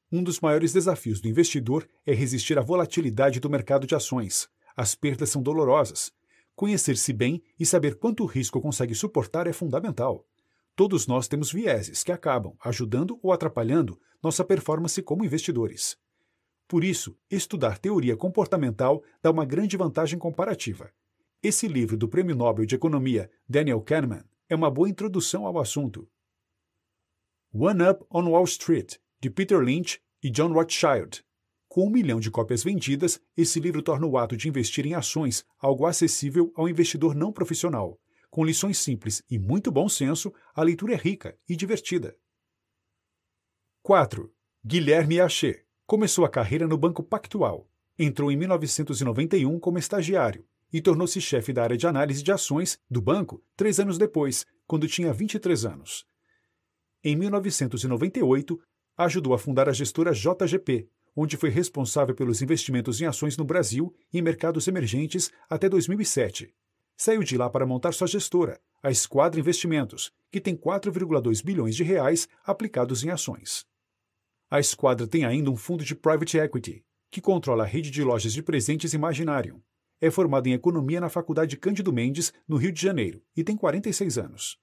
Um 0.09 0.23
dos 0.23 0.39
maiores 0.39 0.71
desafios 0.71 1.19
do 1.19 1.27
investidor 1.27 1.85
é 2.05 2.13
resistir 2.13 2.57
à 2.57 2.61
volatilidade 2.61 3.41
do 3.41 3.49
mercado 3.49 3.85
de 3.85 3.93
ações. 3.93 4.47
As 4.77 4.95
perdas 4.95 5.29
são 5.29 5.43
dolorosas. 5.43 6.13
Conhecer-se 6.55 7.11
bem 7.11 7.43
e 7.59 7.65
saber 7.65 7.95
quanto 7.95 8.25
risco 8.25 8.61
consegue 8.61 8.95
suportar 8.95 9.45
é 9.45 9.51
fundamental. 9.51 10.25
Todos 10.73 11.05
nós 11.05 11.27
temos 11.27 11.51
vieses 11.51 12.01
que 12.01 12.13
acabam 12.13 12.53
ajudando 12.61 13.19
ou 13.21 13.33
atrapalhando 13.33 13.99
nossa 14.21 14.43
performance 14.43 15.01
como 15.01 15.25
investidores. 15.25 15.97
Por 16.67 16.83
isso, 16.83 17.17
estudar 17.31 17.77
teoria 17.77 18.17
comportamental 18.17 19.01
dá 19.21 19.31
uma 19.31 19.45
grande 19.45 19.77
vantagem 19.77 20.19
comparativa. 20.19 20.91
Esse 21.41 21.67
livro 21.67 21.95
do 21.95 22.09
Prêmio 22.09 22.35
Nobel 22.35 22.65
de 22.65 22.75
Economia 22.75 23.29
Daniel 23.47 23.81
Kahneman 23.81 24.23
é 24.49 24.55
uma 24.55 24.69
boa 24.69 24.89
introdução 24.89 25.45
ao 25.45 25.59
assunto. 25.59 26.09
One 27.53 27.83
Up 27.83 28.05
on 28.11 28.29
Wall 28.29 28.43
Street, 28.43 28.95
de 29.21 29.29
Peter 29.29 29.59
Lynch 29.59 30.01
e 30.21 30.29
John 30.29 30.51
Rothschild. 30.51 31.23
Com 31.69 31.85
um 31.85 31.89
milhão 31.89 32.19
de 32.19 32.31
cópias 32.31 32.63
vendidas, 32.63 33.21
esse 33.35 33.59
livro 33.59 33.81
torna 33.81 34.07
o 34.07 34.17
ato 34.17 34.35
de 34.35 34.49
investir 34.49 34.85
em 34.85 34.93
ações 34.93 35.45
algo 35.59 35.85
acessível 35.85 36.51
ao 36.55 36.67
investidor 36.67 37.15
não 37.15 37.31
profissional. 37.31 37.99
Com 38.29 38.43
lições 38.43 38.77
simples 38.77 39.23
e 39.29 39.39
muito 39.39 39.71
bom 39.71 39.87
senso, 39.87 40.33
a 40.53 40.63
leitura 40.63 40.93
é 40.93 40.97
rica 40.97 41.37
e 41.47 41.55
divertida. 41.55 42.15
4. 43.87 44.29
Guilherme 44.65 45.21
Achê. 45.21 45.63
Começou 45.85 46.25
a 46.25 46.29
carreira 46.29 46.67
no 46.67 46.77
Banco 46.77 47.01
Pactual. 47.01 47.69
Entrou 47.97 48.29
em 48.29 48.35
1991 48.35 49.57
como 49.61 49.77
estagiário 49.77 50.45
e 50.73 50.81
tornou-se 50.81 51.21
chefe 51.21 51.53
da 51.53 51.63
área 51.63 51.77
de 51.77 51.87
análise 51.87 52.21
de 52.21 52.29
ações 52.29 52.77
do 52.91 53.01
banco 53.01 53.41
três 53.55 53.79
anos 53.79 53.97
depois, 53.97 54.45
quando 54.67 54.89
tinha 54.89 55.13
23 55.13 55.65
anos. 55.65 56.05
Em 57.01 57.15
1998, 57.15 58.59
ajudou 58.97 59.33
a 59.33 59.39
fundar 59.39 59.69
a 59.69 59.71
gestora 59.71 60.11
JGP, 60.11 60.89
onde 61.15 61.37
foi 61.37 61.49
responsável 61.49 62.13
pelos 62.13 62.41
investimentos 62.41 62.99
em 62.99 63.05
ações 63.05 63.37
no 63.37 63.45
Brasil 63.45 63.95
e 64.11 64.19
em 64.19 64.21
mercados 64.21 64.67
emergentes 64.67 65.31
até 65.49 65.69
2007. 65.69 66.53
Saiu 66.97 67.23
de 67.23 67.37
lá 67.37 67.49
para 67.49 67.65
montar 67.65 67.93
sua 67.93 68.07
gestora, 68.07 68.59
a 68.83 68.91
Esquadra 68.91 69.39
Investimentos, 69.39 70.11
que 70.29 70.41
tem 70.41 70.57
4,2 70.57 71.41
bilhões 71.41 71.73
de 71.73 71.85
reais 71.85 72.27
aplicados 72.45 73.01
em 73.01 73.11
ações. 73.11 73.65
A 74.49 74.59
Esquadra 74.59 75.07
tem 75.07 75.25
ainda 75.25 75.51
um 75.51 75.55
fundo 75.55 75.83
de 75.83 75.95
private 75.95 76.37
equity, 76.37 76.85
que 77.11 77.21
controla 77.21 77.63
a 77.63 77.67
rede 77.67 77.91
de 77.91 78.03
lojas 78.03 78.33
de 78.33 78.41
presentes 78.41 78.93
Imaginarium, 78.93 79.61
é 79.99 80.11
formado 80.11 80.47
em 80.47 80.53
economia 80.53 81.01
na 81.01 81.09
Faculdade 81.09 81.57
Cândido 81.57 81.91
Mendes, 81.91 82.31
no 82.47 82.55
Rio 82.55 82.71
de 82.71 82.79
Janeiro, 82.79 83.23
e 83.35 83.43
tem 83.43 83.57
46 83.57 84.17
anos. 84.17 84.59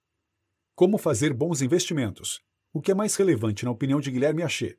Como 0.75 0.97
fazer 0.97 1.33
bons 1.33 1.61
investimentos? 1.61 2.41
O 2.73 2.81
que 2.81 2.91
é 2.91 2.95
mais 2.95 3.17
relevante 3.17 3.65
na 3.65 3.71
opinião 3.71 4.01
de 4.01 4.11
Guilherme 4.11 4.43
Achê? 4.43 4.79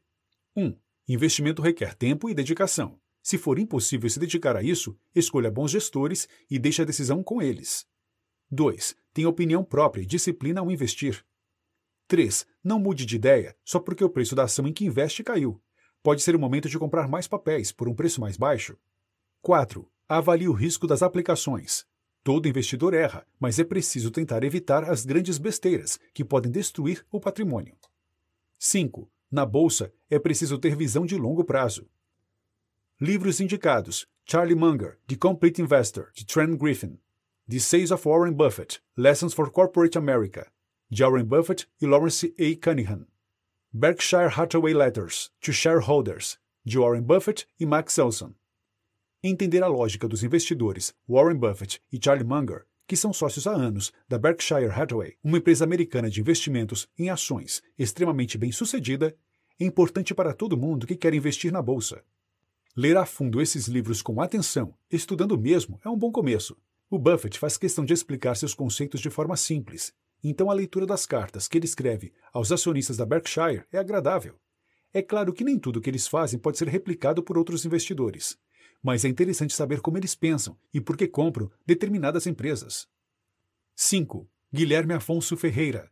1. 0.55 0.65
Um, 0.65 0.77
investimento 1.07 1.61
requer 1.61 1.93
tempo 1.93 2.29
e 2.29 2.33
dedicação. 2.33 2.99
Se 3.21 3.37
for 3.37 3.59
impossível 3.59 4.09
se 4.09 4.19
dedicar 4.19 4.55
a 4.55 4.63
isso, 4.63 4.97
escolha 5.13 5.51
bons 5.51 5.71
gestores 5.71 6.27
e 6.49 6.59
deixe 6.59 6.81
a 6.81 6.85
decisão 6.85 7.23
com 7.23 7.41
eles. 7.41 7.85
2. 8.51 8.95
Tenha 9.13 9.29
opinião 9.29 9.63
própria 9.63 10.03
e 10.03 10.05
disciplina 10.05 10.61
ao 10.61 10.71
investir. 10.71 11.25
3. 12.07 12.45
Não 12.63 12.79
mude 12.79 13.05
de 13.05 13.15
ideia 13.15 13.55
só 13.63 13.79
porque 13.79 14.03
o 14.03 14.09
preço 14.09 14.35
da 14.35 14.43
ação 14.43 14.67
em 14.67 14.73
que 14.73 14.85
investe 14.85 15.23
caiu. 15.23 15.61
Pode 16.03 16.21
ser 16.21 16.35
o 16.35 16.39
momento 16.39 16.69
de 16.69 16.77
comprar 16.77 17.07
mais 17.07 17.27
papéis 17.27 17.71
por 17.71 17.89
um 17.89 17.95
preço 17.95 18.21
mais 18.21 18.37
baixo. 18.37 18.77
4. 19.41 19.89
Avalie 20.07 20.47
o 20.47 20.53
risco 20.53 20.85
das 20.85 21.01
aplicações. 21.01 21.85
Todo 22.23 22.47
investidor 22.47 22.93
erra, 22.93 23.25
mas 23.39 23.59
é 23.59 23.63
preciso 23.63 24.11
tentar 24.11 24.43
evitar 24.43 24.83
as 24.83 25.05
grandes 25.05 25.37
besteiras 25.37 25.99
que 26.13 26.23
podem 26.23 26.51
destruir 26.51 27.05
o 27.11 27.19
patrimônio. 27.19 27.75
5. 28.59 29.09
Na 29.31 29.45
bolsa, 29.45 29.91
é 30.09 30.19
preciso 30.19 30.57
ter 30.57 30.75
visão 30.75 31.05
de 31.05 31.17
longo 31.17 31.43
prazo. 31.43 31.87
Livros 33.01 33.39
indicados: 33.39 34.07
Charlie 34.25 34.55
Munger, 34.55 34.99
The 35.07 35.15
Complete 35.15 35.61
Investor, 35.61 36.11
de 36.13 36.25
Trent 36.25 36.57
Griffin. 36.57 36.99
The 37.47 37.59
Sales 37.59 37.91
of 37.91 38.07
Warren 38.07 38.33
Buffett, 38.33 38.81
Lessons 38.97 39.33
for 39.33 39.51
Corporate 39.51 39.95
America, 39.95 40.51
de 40.89 41.03
Warren 41.03 41.25
Buffett 41.25 41.67
e 41.81 41.87
Lawrence 41.87 42.33
A. 42.37 42.55
Cunningham. 42.61 43.07
Berkshire 43.73 44.29
Hathaway 44.29 44.73
Letters 44.73 45.31
to 45.41 45.51
Shareholders, 45.51 46.37
de 46.63 46.77
Warren 46.77 47.01
Buffett 47.01 47.47
e 47.59 47.65
Max 47.65 47.97
Olson. 47.97 48.35
Entender 49.23 49.63
a 49.63 49.67
lógica 49.67 50.07
dos 50.07 50.23
investidores 50.23 50.93
Warren 51.09 51.37
Buffett 51.37 51.81
e 51.91 51.99
Charlie 52.01 52.23
Munger, 52.23 52.67
que 52.87 52.95
são 52.95 53.11
sócios 53.11 53.47
há 53.47 53.51
anos 53.51 53.91
da 54.07 54.19
Berkshire 54.19 54.69
Hathaway, 54.69 55.17
uma 55.23 55.39
empresa 55.39 55.63
americana 55.63 56.07
de 56.07 56.21
investimentos 56.21 56.87
em 56.99 57.09
ações 57.09 57.63
extremamente 57.77 58.37
bem 58.37 58.51
sucedida, 58.51 59.15
é 59.59 59.65
importante 59.65 60.13
para 60.13 60.35
todo 60.35 60.55
mundo 60.55 60.85
que 60.85 60.95
quer 60.95 61.15
investir 61.15 61.51
na 61.51 61.63
bolsa. 61.63 62.03
Ler 62.77 62.95
a 62.95 63.07
fundo 63.07 63.41
esses 63.41 63.67
livros 63.67 64.03
com 64.03 64.21
atenção, 64.21 64.75
estudando 64.91 65.35
mesmo, 65.35 65.79
é 65.83 65.89
um 65.89 65.97
bom 65.97 66.11
começo. 66.11 66.55
O 66.91 66.99
Buffett 66.99 67.39
faz 67.39 67.57
questão 67.57 67.83
de 67.83 67.93
explicar 67.93 68.35
seus 68.35 68.53
conceitos 68.53 69.01
de 69.01 69.09
forma 69.09 69.35
simples, 69.35 69.91
então 70.29 70.49
a 70.49 70.53
leitura 70.53 70.85
das 70.85 71.05
cartas 71.05 71.47
que 71.47 71.57
ele 71.57 71.65
escreve 71.65 72.13
aos 72.33 72.51
acionistas 72.51 72.97
da 72.97 73.05
Berkshire 73.05 73.63
é 73.71 73.77
agradável. 73.77 74.39
É 74.93 75.01
claro 75.01 75.33
que 75.33 75.43
nem 75.43 75.59
tudo 75.59 75.81
que 75.81 75.89
eles 75.89 76.07
fazem 76.07 76.39
pode 76.39 76.57
ser 76.57 76.67
replicado 76.67 77.21
por 77.21 77.37
outros 77.37 77.65
investidores 77.65 78.37
mas 78.85 79.03
é 79.03 79.07
interessante 79.07 79.55
saber 79.55 79.81
como 79.81 79.97
eles 79.97 80.13
pensam 80.13 80.55
e 80.71 80.79
por 80.79 80.95
que 80.95 81.07
compram 81.07 81.49
determinadas 81.65 82.27
empresas. 82.27 82.87
5. 83.75 84.29
Guilherme 84.53 84.93
Afonso 84.93 85.35
Ferreira. 85.35 85.91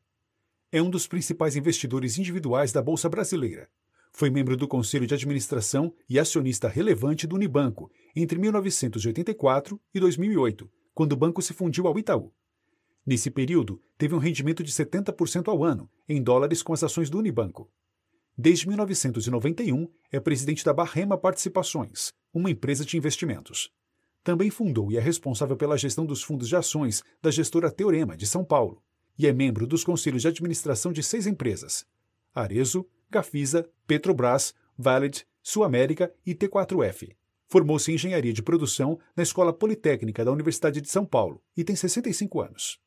É 0.71 0.79
um 0.79 0.91
dos 0.91 1.07
principais 1.07 1.55
investidores 1.55 2.19
individuais 2.19 2.71
da 2.71 2.83
Bolsa 2.83 3.09
Brasileira. 3.09 3.67
Foi 4.11 4.29
membro 4.29 4.55
do 4.55 4.67
Conselho 4.67 5.07
de 5.07 5.15
Administração 5.15 5.91
e 6.07 6.19
acionista 6.19 6.67
relevante 6.67 7.25
do 7.25 7.35
Unibanco 7.35 7.91
entre 8.15 8.37
1984 8.37 9.81
e 9.91 9.99
2008, 9.99 10.71
quando 10.93 11.13
o 11.13 11.17
banco 11.17 11.41
se 11.41 11.51
fundiu 11.51 11.87
ao 11.87 11.97
Itaú. 11.97 12.31
Nesse 13.05 13.29
período, 13.29 13.81
teve 13.97 14.15
um 14.15 14.19
rendimento 14.19 14.63
de 14.63 14.71
70% 14.71 15.49
ao 15.49 15.63
ano, 15.63 15.89
em 16.07 16.23
dólares 16.23 16.63
com 16.63 16.71
as 16.71 16.83
ações 16.83 17.09
do 17.09 17.19
Unibanco. 17.19 17.69
Desde 18.37 18.67
1991, 18.67 19.87
é 20.11 20.19
presidente 20.19 20.63
da 20.63 20.73
Barrema 20.73 21.17
Participações, 21.17 22.11
uma 22.33 22.49
empresa 22.49 22.85
de 22.85 22.97
investimentos. 22.97 23.69
Também 24.23 24.49
fundou 24.49 24.89
e 24.91 24.97
é 24.97 25.01
responsável 25.01 25.57
pela 25.57 25.77
gestão 25.77 26.05
dos 26.05 26.23
fundos 26.23 26.47
de 26.47 26.55
ações 26.55 27.03
da 27.21 27.29
gestora 27.29 27.69
Teorema, 27.69 28.15
de 28.15 28.25
São 28.25 28.43
Paulo, 28.43 28.81
e 29.19 29.27
é 29.27 29.33
membro 29.33 29.67
dos 29.67 29.83
conselhos 29.83 30.21
de 30.21 30.29
administração 30.29 30.93
de 30.93 31.03
seis 31.03 31.27
empresas: 31.27 31.85
Arezo, 32.33 32.87
Gafisa, 33.11 33.69
Petrobras, 33.85 34.55
Valid, 34.77 35.27
Sul 35.41 35.63
América 35.65 36.11
e 36.25 36.33
T4F. 36.33 37.15
Formou-se 37.47 37.91
em 37.91 37.95
engenharia 37.95 38.33
de 38.33 38.41
produção 38.41 38.97
na 39.15 39.21
Escola 39.21 39.53
Politécnica 39.53 40.25
da 40.25 40.31
Universidade 40.31 40.81
de 40.81 40.89
São 40.89 41.05
Paulo 41.05 41.43
e 41.55 41.63
tem 41.63 41.75
65 41.75 42.41
anos. 42.41 42.82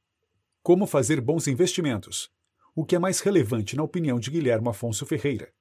Como 0.67 0.85
fazer 0.85 1.21
bons 1.21 1.47
investimentos? 1.47 2.29
o 2.75 2.85
que 2.85 2.97
é 2.97 2.99
mais 2.99 3.21
relevante 3.21 3.77
na 3.77 3.85
opinião 3.85 4.19
de 4.19 4.33
Guilherme 4.33 4.69
Afonso 4.69 5.07
Ferreira. 5.07 5.53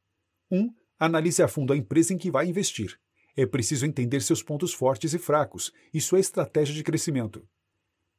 1. 0.50 0.60
Um, 0.60 0.74
analise 0.98 1.44
a 1.44 1.48
fundo 1.48 1.74
a 1.74 1.78
empresa 1.78 2.12
em 2.12 2.18
que 2.18 2.32
vai 2.32 2.48
investir. 2.48 3.00
É 3.38 3.46
preciso 3.46 3.86
entender 3.86 4.20
seus 4.22 4.42
pontos 4.42 4.74
fortes 4.74 5.14
e 5.14 5.20
fracos 5.20 5.72
e 5.94 6.02
sua 6.02 6.20
estratégia 6.20 6.74
de 6.74 6.84
crescimento. 6.84 7.48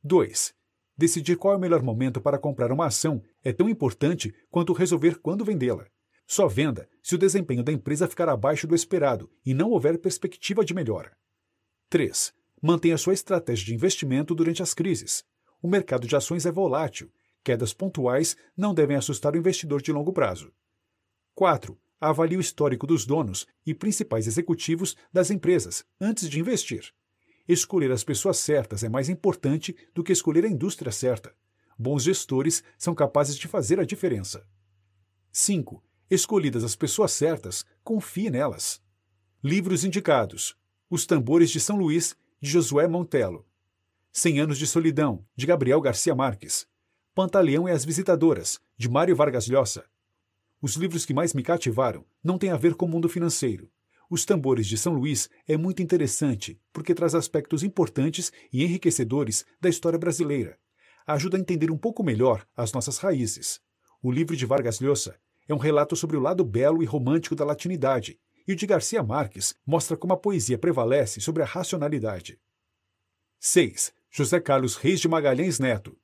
2. 0.04 0.54
Decidir 0.96 1.36
qual 1.36 1.54
é 1.54 1.56
o 1.56 1.60
melhor 1.60 1.82
momento 1.82 2.20
para 2.20 2.38
comprar 2.38 2.70
uma 2.70 2.86
ação 2.86 3.20
é 3.42 3.52
tão 3.52 3.68
importante 3.68 4.32
quanto 4.48 4.72
resolver 4.72 5.18
quando 5.18 5.44
vendê-la. 5.44 5.88
Só 6.24 6.46
venda 6.46 6.88
se 7.02 7.16
o 7.16 7.18
desempenho 7.18 7.64
da 7.64 7.72
empresa 7.72 8.06
ficar 8.06 8.28
abaixo 8.28 8.64
do 8.64 8.76
esperado 8.76 9.28
e 9.44 9.52
não 9.54 9.70
houver 9.70 9.98
perspectiva 9.98 10.64
de 10.64 10.72
melhora. 10.72 11.16
3. 11.90 12.32
Mantenha 12.62 12.96
sua 12.96 13.12
estratégia 13.12 13.66
de 13.66 13.74
investimento 13.74 14.36
durante 14.36 14.62
as 14.62 14.72
crises. 14.72 15.24
O 15.66 15.68
mercado 15.68 16.06
de 16.06 16.14
ações 16.14 16.46
é 16.46 16.52
volátil 16.52 17.10
Quedas 17.42 17.74
pontuais 17.74 18.36
não 18.56 18.72
devem 18.72 18.96
assustar 18.96 19.34
o 19.34 19.36
investidor 19.36 19.82
de 19.82 19.90
longo 19.90 20.12
prazo. 20.12 20.52
4. 21.34 21.76
Avalie 22.00 22.36
o 22.36 22.40
histórico 22.40 22.86
dos 22.86 23.04
donos 23.04 23.48
e 23.66 23.74
principais 23.74 24.28
executivos 24.28 24.96
das 25.12 25.28
empresas 25.28 25.84
antes 26.00 26.30
de 26.30 26.38
investir. 26.38 26.94
Escolher 27.48 27.90
as 27.90 28.04
pessoas 28.04 28.38
certas 28.38 28.84
é 28.84 28.88
mais 28.88 29.08
importante 29.08 29.76
do 29.92 30.04
que 30.04 30.12
escolher 30.12 30.44
a 30.44 30.48
indústria 30.48 30.92
certa. 30.92 31.34
Bons 31.76 32.04
gestores 32.04 32.62
são 32.78 32.94
capazes 32.94 33.36
de 33.36 33.48
fazer 33.48 33.80
a 33.80 33.84
diferença. 33.84 34.46
5. 35.32 35.82
Escolhidas 36.08 36.62
as 36.62 36.76
pessoas 36.76 37.10
certas, 37.10 37.66
confie 37.82 38.30
nelas. 38.30 38.80
Livros 39.42 39.82
indicados: 39.84 40.56
Os 40.88 41.06
Tambores 41.06 41.50
de 41.50 41.58
São 41.58 41.76
Luís, 41.76 42.14
de 42.40 42.50
Josué 42.50 42.86
Montello. 42.86 43.44
Cem 44.18 44.40
Anos 44.40 44.56
de 44.56 44.66
Solidão, 44.66 45.22
de 45.36 45.44
Gabriel 45.44 45.78
Garcia 45.78 46.14
Marques. 46.14 46.66
Pantaleão 47.14 47.68
e 47.68 47.70
as 47.70 47.84
Visitadoras, 47.84 48.58
de 48.74 48.88
Mário 48.88 49.14
Vargas 49.14 49.46
Llosa. 49.46 49.84
Os 50.58 50.74
livros 50.74 51.04
que 51.04 51.12
mais 51.12 51.34
me 51.34 51.42
cativaram 51.42 52.02
não 52.24 52.38
têm 52.38 52.48
a 52.48 52.56
ver 52.56 52.76
com 52.76 52.86
o 52.86 52.88
mundo 52.88 53.10
financeiro. 53.10 53.70
Os 54.08 54.24
Tambores 54.24 54.66
de 54.66 54.78
São 54.78 54.94
Luís 54.94 55.28
é 55.46 55.58
muito 55.58 55.82
interessante 55.82 56.58
porque 56.72 56.94
traz 56.94 57.14
aspectos 57.14 57.62
importantes 57.62 58.32
e 58.50 58.64
enriquecedores 58.64 59.44
da 59.60 59.68
história 59.68 59.98
brasileira. 59.98 60.58
Ajuda 61.06 61.36
a 61.36 61.40
entender 61.40 61.70
um 61.70 61.76
pouco 61.76 62.02
melhor 62.02 62.46
as 62.56 62.72
nossas 62.72 62.96
raízes. 62.96 63.60
O 64.02 64.10
livro 64.10 64.34
de 64.34 64.46
Vargas 64.46 64.80
Llosa 64.80 65.20
é 65.46 65.52
um 65.52 65.58
relato 65.58 65.94
sobre 65.94 66.16
o 66.16 66.20
lado 66.20 66.42
belo 66.42 66.82
e 66.82 66.86
romântico 66.86 67.36
da 67.36 67.44
latinidade, 67.44 68.18
e 68.48 68.52
o 68.54 68.56
de 68.56 68.66
Garcia 68.66 69.02
Marques 69.02 69.54
mostra 69.66 69.94
como 69.94 70.14
a 70.14 70.16
poesia 70.16 70.56
prevalece 70.56 71.20
sobre 71.20 71.42
a 71.42 71.46
racionalidade. 71.46 72.40
6. 73.38 73.92
José 74.10 74.40
Carlos 74.40 74.76
Reis 74.76 75.00
de 75.00 75.08
Magalhães 75.08 75.58
Neto. 75.58 75.96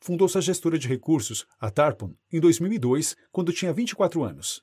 Fundou 0.00 0.28
sua 0.28 0.40
gestora 0.40 0.78
de 0.78 0.86
recursos, 0.86 1.46
a 1.58 1.70
Tarpon, 1.70 2.14
em 2.32 2.40
2002, 2.40 3.16
quando 3.32 3.52
tinha 3.52 3.72
24 3.72 4.22
anos. 4.22 4.62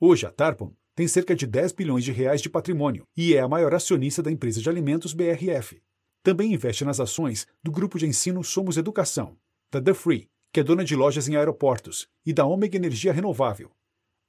Hoje, 0.00 0.26
a 0.26 0.30
Tarpon 0.30 0.74
tem 0.94 1.08
cerca 1.08 1.34
de 1.34 1.46
10 1.46 1.72
bilhões 1.72 2.04
de 2.04 2.12
reais 2.12 2.42
de 2.42 2.50
patrimônio 2.50 3.06
e 3.16 3.34
é 3.34 3.40
a 3.40 3.48
maior 3.48 3.74
acionista 3.74 4.22
da 4.22 4.30
empresa 4.30 4.60
de 4.60 4.68
alimentos 4.68 5.14
BRF. 5.14 5.82
Também 6.22 6.52
investe 6.52 6.84
nas 6.84 7.00
ações 7.00 7.46
do 7.62 7.70
grupo 7.70 7.98
de 7.98 8.06
ensino 8.06 8.44
Somos 8.44 8.76
Educação, 8.76 9.36
da 9.70 9.80
The 9.80 9.94
Free, 9.94 10.28
que 10.52 10.60
é 10.60 10.62
dona 10.62 10.84
de 10.84 10.94
lojas 10.94 11.28
em 11.28 11.36
aeroportos, 11.36 12.08
e 12.26 12.32
da 12.32 12.44
Ômega 12.44 12.76
Energia 12.76 13.12
Renovável. 13.12 13.70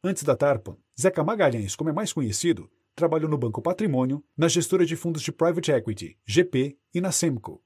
Antes 0.03 0.23
da 0.23 0.35
Tarpon, 0.35 0.77
Zeca 0.99 1.23
Magalhães, 1.23 1.75
como 1.75 1.89
é 1.89 1.93
mais 1.93 2.11
conhecido, 2.13 2.69
trabalhou 2.95 3.29
no 3.29 3.37
Banco 3.37 3.61
Patrimônio, 3.61 4.23
na 4.37 4.47
gestora 4.47 4.85
de 4.85 4.95
fundos 4.95 5.21
de 5.21 5.31
Private 5.31 5.71
Equity, 5.71 6.17
GP, 6.25 6.77
e 6.93 7.01
na 7.01 7.11
Semco. 7.11 7.62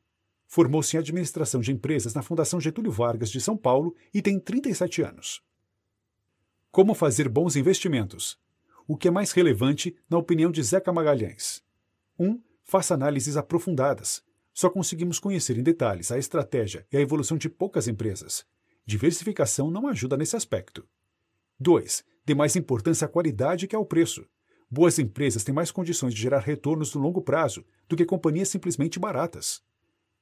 Formou-se 0.48 0.96
em 0.96 1.00
administração 1.00 1.60
de 1.60 1.72
empresas 1.72 2.13
na 2.13 2.22
Fundação 2.22 2.60
Getúlio 2.60 2.92
Vargas 2.92 3.30
de 3.30 3.42
São 3.42 3.58
Paulo 3.58 3.94
e 4.13 4.22
tem 4.22 4.39
37 4.39 5.01
anos. 5.01 5.44
Como 6.72 6.94
fazer 6.94 7.27
bons 7.27 7.56
investimentos? 7.56 8.39
O 8.88 8.96
que 8.96 9.10
é 9.10 9.12
mais 9.12 9.32
relevante, 9.32 9.96
na 10.10 10.18
opinião 10.18 10.50
de 10.50 10.63
Zeca 10.63 10.94
Magalhães? 10.94 11.62
1. 12.18 12.25
Um, 12.25 12.42
faça 12.63 12.94
análises 12.94 13.36
aprofundadas. 13.36 14.24
Só 14.54 14.70
conseguimos 14.70 15.20
conhecer 15.20 15.58
em 15.58 15.63
detalhes 15.63 16.12
a 16.12 16.18
estratégia 16.18 16.88
e 16.92 16.98
a 16.98 17.01
evolução 17.01 17.38
de 17.38 17.50
poucas 17.50 17.88
empresas. 17.88 18.46
Diversificação 18.86 19.70
não 19.70 19.88
ajuda 19.88 20.16
nesse 20.16 20.38
aspecto. 20.38 20.88
2. 21.60 22.06
Dê 22.25 22.34
mais 22.34 22.56
importância 22.56 23.06
à 23.06 23.10
qualidade 23.10 23.68
que 23.68 23.75
ao 23.75 23.86
preço. 23.86 24.25
Boas 24.70 24.98
empresas 24.98 25.44
têm 25.44 25.54
mais 25.54 25.72
condições 25.72 26.13
de 26.13 26.22
gerar 26.22 26.39
retornos 26.39 26.94
no 26.94 27.01
longo 27.01 27.22
prazo 27.22 27.66
do 27.88 27.96
que 27.96 28.06
companhias 28.06 28.50
simplesmente 28.50 29.00
baratas. 29.00 29.62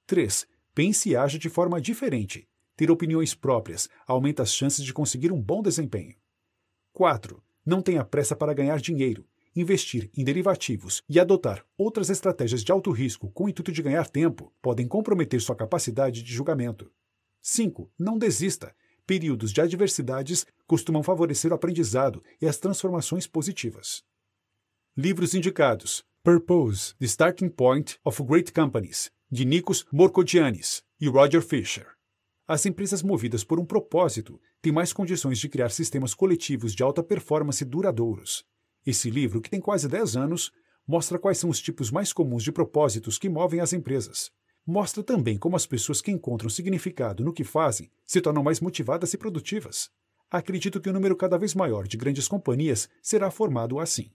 3. 0.06 0.48
Pense 0.74 1.10
e 1.10 1.16
age 1.16 1.40
de 1.40 1.50
forma 1.50 1.82
diferente. 1.82 2.48
Ter 2.76 2.92
opiniões 2.92 3.34
próprias 3.34 3.90
aumenta 4.06 4.44
as 4.44 4.54
chances 4.54 4.84
de 4.84 4.94
conseguir 4.94 5.32
um 5.32 5.42
bom 5.42 5.62
desempenho. 5.62 6.16
4. 6.94 7.42
Não 7.66 7.82
tenha 7.82 8.06
pressa 8.06 8.36
para 8.36 8.54
ganhar 8.54 8.80
dinheiro. 8.80 9.28
Investir 9.56 10.12
em 10.16 10.24
derivativos 10.24 11.02
e 11.10 11.20
adotar 11.20 11.66
outras 11.78 12.10
estratégias 12.10 12.64
de 12.64 12.72
alto 12.72 12.92
risco 12.92 13.32
com 13.32 13.46
o 13.46 13.50
intuito 13.50 13.72
de 13.72 13.82
ganhar 13.82 14.08
tempo 14.10 14.54
podem 14.62 14.88
comprometer 14.88 15.42
sua 15.42 15.56
capacidade 15.56 16.22
de 16.22 16.34
julgamento. 16.34 16.92
5. 17.42 17.90
Não 17.98 18.18
desista. 18.18 18.76
Períodos 19.08 19.52
de 19.52 19.62
adversidades 19.62 20.46
costumam 20.68 21.02
favorecer 21.02 21.52
o 21.52 21.56
aprendizado 21.56 22.24
e 22.42 22.48
as 22.48 22.58
transformações 22.58 23.26
positivas. 23.26 24.04
Livros 24.98 25.34
indicados: 25.34 26.04
Purpose: 26.24 26.96
The 26.98 27.06
Starting 27.06 27.50
Point 27.50 28.00
of 28.04 28.24
Great 28.24 28.52
Companies, 28.52 29.12
de 29.30 29.44
Nikos 29.44 29.86
Morkodianis 29.92 30.84
e 31.00 31.08
Roger 31.08 31.42
Fisher. 31.42 31.88
As 32.48 32.66
empresas 32.66 33.02
movidas 33.02 33.44
por 33.44 33.60
um 33.60 33.66
propósito 33.66 34.40
têm 34.62 34.72
mais 34.72 34.94
condições 34.94 35.40
de 35.40 35.50
criar 35.50 35.70
sistemas 35.70 36.14
coletivos 36.14 36.76
de 36.76 36.84
alta 36.84 37.02
performance 37.02 37.66
duradouros. 37.66 38.46
Esse 38.86 39.10
livro, 39.10 39.42
que 39.42 39.50
tem 39.50 39.60
quase 39.60 39.88
10 39.88 40.16
anos, 40.16 40.52
mostra 40.88 41.18
quais 41.18 41.40
são 41.40 41.50
os 41.50 41.60
tipos 41.60 41.90
mais 41.90 42.14
comuns 42.14 42.44
de 42.44 42.52
propósitos 42.52 43.18
que 43.18 43.28
movem 43.28 43.60
as 43.60 43.74
empresas. 43.74 44.32
Mostra 44.64 45.04
também 45.04 45.38
como 45.40 45.56
as 45.56 45.66
pessoas 45.66 46.02
que 46.02 46.12
encontram 46.12 46.50
significado 46.50 47.24
no 47.24 47.34
que 47.34 47.44
fazem 47.44 47.92
se 48.06 48.22
tornam 48.22 48.44
mais 48.44 48.60
motivadas 48.60 49.12
e 49.14 49.18
produtivas. 49.18 49.90
Acredito 50.30 50.80
que 50.80 50.90
um 50.90 50.94
número 50.94 51.16
cada 51.16 51.38
vez 51.38 51.56
maior 51.56 51.88
de 51.88 51.98
grandes 51.98 52.28
companhias 52.28 52.88
será 53.02 53.32
formado 53.32 53.80
assim. 53.80 54.12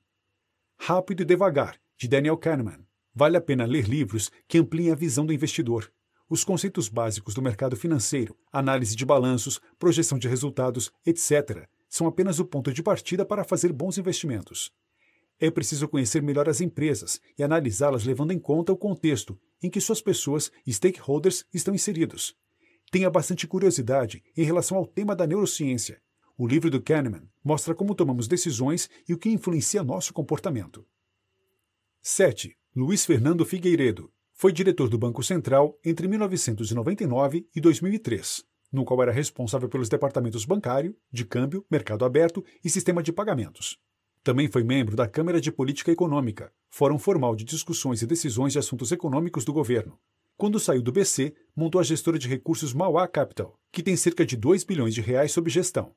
Rápido 0.78 1.22
e 1.22 1.24
Devagar, 1.24 1.80
de 1.96 2.06
Daniel 2.06 2.36
Kahneman. 2.36 2.86
Vale 3.14 3.36
a 3.36 3.40
pena 3.40 3.64
ler 3.64 3.88
livros 3.88 4.30
que 4.46 4.58
ampliem 4.58 4.90
a 4.90 4.94
visão 4.94 5.26
do 5.26 5.32
investidor. 5.32 5.92
Os 6.28 6.44
conceitos 6.44 6.88
básicos 6.88 7.34
do 7.34 7.42
mercado 7.42 7.76
financeiro, 7.76 8.36
análise 8.52 8.94
de 8.94 9.04
balanços, 9.04 9.60
projeção 9.78 10.16
de 10.16 10.28
resultados, 10.28 10.92
etc., 11.04 11.68
são 11.88 12.06
apenas 12.06 12.38
o 12.38 12.44
ponto 12.44 12.72
de 12.72 12.84
partida 12.84 13.24
para 13.26 13.42
fazer 13.42 13.72
bons 13.72 13.98
investimentos. 13.98 14.72
É 15.40 15.50
preciso 15.50 15.88
conhecer 15.88 16.22
melhor 16.22 16.48
as 16.48 16.60
empresas 16.60 17.20
e 17.36 17.42
analisá-las 17.42 18.04
levando 18.04 18.30
em 18.30 18.38
conta 18.38 18.72
o 18.72 18.76
contexto 18.76 19.36
em 19.62 19.68
que 19.68 19.80
suas 19.80 20.00
pessoas 20.00 20.52
e 20.66 20.72
stakeholders 20.72 21.44
estão 21.52 21.74
inseridos. 21.74 22.36
Tenha 22.92 23.10
bastante 23.10 23.46
curiosidade 23.46 24.22
em 24.36 24.44
relação 24.44 24.76
ao 24.76 24.86
tema 24.86 25.16
da 25.16 25.26
neurociência. 25.26 26.00
O 26.36 26.46
livro 26.46 26.70
do 26.70 26.80
Kahneman 26.80 27.28
mostra 27.42 27.74
como 27.74 27.94
tomamos 27.94 28.28
decisões 28.28 28.88
e 29.08 29.14
o 29.14 29.18
que 29.18 29.30
influencia 29.30 29.82
nosso 29.82 30.12
comportamento. 30.12 30.86
7. 32.02 32.56
Luiz 32.76 33.04
Fernando 33.04 33.44
Figueiredo. 33.44 34.12
Foi 34.32 34.52
diretor 34.52 34.88
do 34.88 34.96
Banco 34.96 35.24
Central 35.24 35.76
entre 35.84 36.06
1999 36.06 37.44
e 37.52 37.60
2003, 37.60 38.44
no 38.70 38.84
qual 38.84 39.02
era 39.02 39.10
responsável 39.10 39.68
pelos 39.68 39.88
departamentos 39.88 40.44
bancário, 40.44 40.94
de 41.10 41.24
câmbio, 41.24 41.66
mercado 41.68 42.04
aberto 42.04 42.44
e 42.62 42.70
sistema 42.70 43.02
de 43.02 43.12
pagamentos. 43.12 43.76
Também 44.22 44.46
foi 44.46 44.62
membro 44.62 44.94
da 44.94 45.08
Câmara 45.08 45.40
de 45.40 45.50
Política 45.50 45.90
Econômica, 45.90 46.52
fórum 46.68 46.96
formal 46.96 47.34
de 47.34 47.42
discussões 47.42 48.02
e 48.02 48.06
decisões 48.06 48.52
de 48.52 48.60
assuntos 48.60 48.92
econômicos 48.92 49.44
do 49.44 49.52
governo. 49.52 49.98
Quando 50.36 50.60
saiu 50.60 50.80
do 50.80 50.92
BC, 50.92 51.34
montou 51.56 51.80
a 51.80 51.84
gestora 51.84 52.20
de 52.20 52.28
recursos 52.28 52.72
Mauá 52.72 53.08
Capital, 53.08 53.58
que 53.72 53.82
tem 53.82 53.96
cerca 53.96 54.24
de 54.24 54.36
2 54.36 54.62
bilhões 54.62 54.94
de 54.94 55.00
reais 55.00 55.32
sob 55.32 55.50
gestão. 55.50 55.92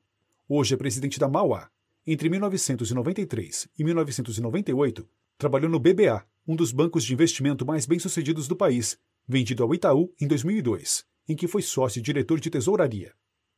Hoje 0.48 0.74
é 0.74 0.76
presidente 0.76 1.20
da 1.20 1.28
Mauá. 1.28 1.70
Entre 2.04 2.28
1993 2.28 3.68
e 3.78 3.84
1998, 3.84 5.08
trabalhou 5.38 5.70
no 5.70 5.78
BBA, 5.78 6.26
um 6.46 6.54
dos 6.54 6.72
bancos 6.72 7.04
de 7.04 7.12
investimento 7.12 7.64
mais 7.64 7.86
bem-sucedidos 7.86 8.46
do 8.46 8.56
país, 8.56 8.98
vendido 9.26 9.62
ao 9.62 9.74
Itaú 9.74 10.12
em 10.20 10.26
2002, 10.26 11.04
em 11.28 11.34
que 11.34 11.48
foi 11.48 11.62
sócio 11.62 11.98
e 11.98 12.02
diretor 12.02 12.38
de 12.38 12.50
tesouraria. 12.50 13.14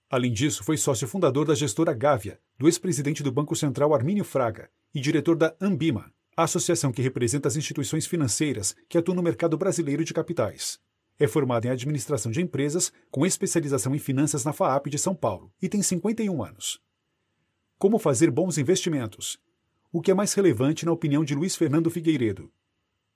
Além 0.08 0.32
disso, 0.32 0.62
foi 0.62 0.76
sócio 0.76 1.08
fundador 1.08 1.46
da 1.46 1.54
gestora 1.54 1.92
Gávea, 1.92 2.40
do 2.56 2.68
ex-presidente 2.68 3.22
do 3.22 3.32
Banco 3.32 3.56
Central 3.56 3.92
Armínio 3.92 4.24
Fraga, 4.24 4.70
e 4.94 5.00
diretor 5.00 5.36
da 5.36 5.56
Ambima, 5.60 6.12
a 6.36 6.44
associação 6.44 6.92
que 6.92 7.02
representa 7.02 7.48
as 7.48 7.56
instituições 7.56 8.06
financeiras 8.06 8.76
que 8.88 8.96
atuam 8.96 9.16
no 9.16 9.22
mercado 9.22 9.58
brasileiro 9.58 10.04
de 10.04 10.14
capitais. 10.14 10.78
É 11.18 11.26
formado 11.26 11.64
em 11.64 11.70
administração 11.70 12.30
de 12.30 12.42
empresas, 12.42 12.92
com 13.10 13.26
especialização 13.26 13.94
em 13.94 13.98
finanças 13.98 14.44
na 14.44 14.52
FAAP 14.52 14.88
de 14.88 14.98
São 14.98 15.14
Paulo, 15.14 15.50
e 15.60 15.68
tem 15.68 15.82
51 15.82 16.44
anos. 16.44 16.78
Como 17.78 17.98
fazer 17.98 18.30
bons 18.30 18.58
investimentos? 18.58 19.38
O 19.90 20.00
que 20.00 20.10
é 20.10 20.14
mais 20.14 20.34
relevante 20.34 20.84
na 20.84 20.92
opinião 20.92 21.24
de 21.24 21.34
Luiz 21.34 21.56
Fernando 21.56 21.90
Figueiredo? 21.90 22.52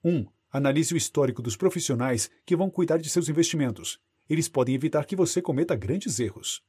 1. 0.02 0.26
Analise 0.50 0.94
o 0.94 0.96
histórico 0.96 1.42
dos 1.42 1.56
profissionais 1.56 2.30
que 2.44 2.56
vão 2.56 2.70
cuidar 2.70 2.96
de 2.96 3.08
seus 3.08 3.28
investimentos. 3.28 4.00
Eles 4.28 4.48
podem 4.48 4.74
evitar 4.74 5.04
que 5.04 5.14
você 5.14 5.42
cometa 5.42 5.76
grandes 5.76 6.18
erros. 6.18 6.62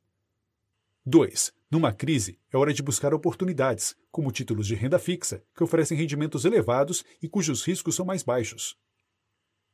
2. 1.06 1.54
Numa 1.70 1.92
crise, 1.94 2.38
é 2.52 2.58
hora 2.58 2.74
de 2.74 2.84
buscar 2.84 3.14
oportunidades, 3.14 3.96
como 4.12 4.32
títulos 4.32 4.68
de 4.68 4.76
renda 4.76 5.00
fixa, 5.00 5.44
que 5.56 5.64
oferecem 5.64 5.98
rendimentos 5.98 6.46
elevados 6.46 7.04
e 7.22 7.28
cujos 7.28 7.64
riscos 7.64 7.96
são 7.96 8.06
mais 8.06 8.22
baixos. 8.22 8.78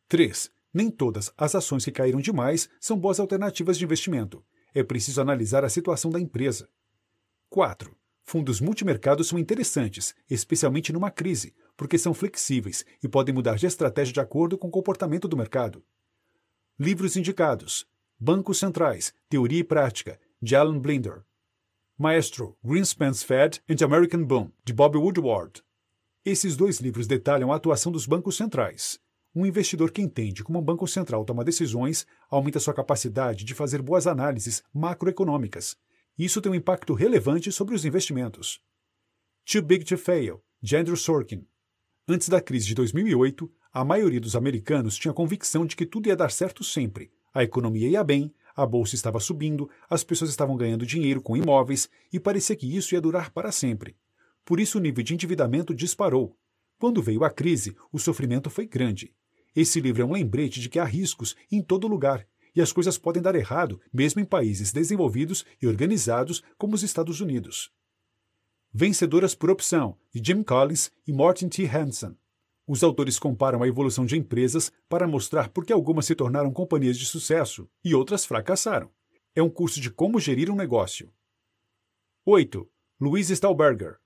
3. 0.08 0.52
Nem 0.74 0.90
todas 0.92 1.34
as 1.36 1.56
ações 1.56 1.84
que 1.84 1.92
caíram 1.92 2.22
demais 2.22 2.70
são 2.80 2.98
boas 2.98 3.20
alternativas 3.20 3.78
de 3.78 3.84
investimento. 3.84 4.46
É 4.74 4.84
preciso 4.84 5.20
analisar 5.20 5.66
a 5.66 5.70
situação 5.70 6.12
da 6.12 6.20
empresa. 6.20 6.70
4. 7.50 7.98
Fundos 8.30 8.60
multimercados 8.60 9.30
são 9.30 9.40
interessantes, 9.40 10.14
especialmente 10.30 10.92
numa 10.92 11.10
crise, 11.10 11.56
porque 11.78 11.98
são 11.98 12.14
flexíveis 12.14 12.84
e 13.02 13.08
podem 13.08 13.34
mudar 13.34 13.56
de 13.56 13.66
estratégia 13.66 14.14
de 14.14 14.20
acordo 14.20 14.58
com 14.58 14.68
o 14.68 14.72
comportamento 14.72 15.30
do 15.30 15.38
mercado. 15.38 15.82
Livros 16.78 17.16
indicados: 17.16 17.88
Bancos 18.20 18.58
Centrais, 18.58 19.14
Teoria 19.30 19.60
e 19.60 19.64
Prática, 19.64 20.20
de 20.42 20.58
Alan 20.58 20.78
Blinder. 20.78 21.24
Maestro, 21.98 22.58
Greenspan's 22.62 23.24
Fed 23.24 23.62
and 23.70 23.82
American 23.82 24.26
Boom, 24.26 24.52
de 24.66 24.74
Bob 24.74 24.98
Woodward. 24.98 25.64
Esses 26.26 26.58
dois 26.58 26.82
livros 26.82 27.08
detalham 27.08 27.54
a 27.54 27.56
atuação 27.56 27.94
dos 27.94 28.06
bancos 28.06 28.36
centrais. 28.36 29.00
Um 29.34 29.46
investidor 29.46 29.90
que 29.90 30.02
entende 30.02 30.44
como 30.44 30.60
um 30.60 30.62
banco 30.62 30.86
central 30.86 31.24
toma 31.24 31.46
decisões 31.46 32.06
aumenta 32.30 32.60
sua 32.60 32.74
capacidade 32.74 33.46
de 33.46 33.54
fazer 33.54 33.82
boas 33.82 34.06
análises 34.06 34.62
macroeconômicas. 34.74 35.78
Isso 36.18 36.42
tem 36.42 36.52
um 36.52 36.56
impacto 36.56 36.96
relevante 36.96 37.52
sobre 37.52 37.76
os 37.76 37.86
investimentos. 37.86 38.60
Too 39.46 39.62
Big 39.62 39.86
to 39.86 39.98
Fail, 39.98 40.44
de 40.60 40.76
Andrew 40.76 40.98
Sorkin. 40.98 41.46
Antes 42.08 42.28
da 42.28 42.42
crise 42.42 42.66
de 42.66 42.74
2008, 42.74 43.52
a 43.72 43.86
maioria 43.86 44.20
dos 44.20 44.36
americanos 44.36 44.98
tinha 44.98 45.12
a 45.12 45.16
convicção 45.16 45.64
de 45.64 45.76
que 45.76 45.86
tudo 45.86 46.08
ia 46.08 46.16
dar 46.16 46.32
certo 46.32 46.64
sempre. 46.64 47.12
A 47.32 47.44
economia 47.44 47.88
ia 47.88 48.04
bem, 48.04 48.34
a 48.56 48.66
bolsa 48.66 48.96
estava 48.96 49.20
subindo, 49.20 49.70
as 49.88 50.04
pessoas 50.04 50.32
estavam 50.32 50.58
ganhando 50.58 50.88
dinheiro 50.88 51.22
com 51.22 51.38
imóveis 51.38 51.88
e 52.12 52.20
parecia 52.20 52.56
que 52.56 52.76
isso 52.76 52.96
ia 52.96 53.02
durar 53.02 53.30
para 53.30 53.52
sempre. 53.52 53.96
Por 54.44 54.60
isso 54.60 54.80
o 54.80 54.82
nível 54.82 55.04
de 55.04 55.14
endividamento 55.14 55.72
disparou. 55.72 56.36
Quando 56.80 57.04
veio 57.04 57.24
a 57.24 57.30
crise, 57.30 57.76
o 57.92 58.00
sofrimento 58.00 58.50
foi 58.50 58.66
grande. 58.66 59.14
Esse 59.56 59.80
livro 59.80 60.02
é 60.02 60.06
um 60.06 60.14
lembrete 60.14 60.60
de 60.60 60.68
que 60.68 60.80
há 60.80 60.84
riscos 60.84 61.36
em 61.52 61.62
todo 61.62 61.88
lugar 61.88 62.26
e 62.58 62.62
as 62.62 62.74
coisas 62.74 62.98
podem 62.98 63.22
dar 63.22 63.36
errado, 63.36 63.80
mesmo 63.94 64.20
em 64.20 64.26
países 64.26 64.74
desenvolvidos 64.74 65.46
e 65.62 65.68
organizados 65.68 66.42
como 66.58 66.74
os 66.74 66.82
Estados 66.82 67.22
Unidos. 67.22 67.72
Vencedoras 68.74 69.36
por 69.36 69.52
Opção, 69.52 69.96
de 70.12 70.20
Jim 70.26 70.42
Collins 70.42 70.92
e 71.06 71.14
Martin 71.14 71.50
T. 71.50 71.68
Hansen. 71.68 72.18
Os 72.66 72.82
autores 72.82 73.20
comparam 73.20 73.62
a 73.62 73.68
evolução 73.68 74.08
de 74.08 74.18
empresas 74.18 74.72
para 74.90 75.08
mostrar 75.08 75.50
por 75.50 75.68
que 75.68 75.72
algumas 75.72 76.08
se 76.08 76.16
tornaram 76.16 76.52
companhias 76.52 76.98
de 76.98 77.06
sucesso 77.06 77.70
e 77.86 77.94
outras 77.94 78.26
fracassaram. 78.26 78.92
É 79.36 79.44
um 79.44 79.52
curso 79.52 79.80
de 79.80 79.92
como 79.92 80.20
gerir 80.20 80.50
um 80.50 80.56
negócio. 80.56 81.14
8. 82.26 82.68
Luiz 83.00 83.30
Stahlberger. 83.30 84.00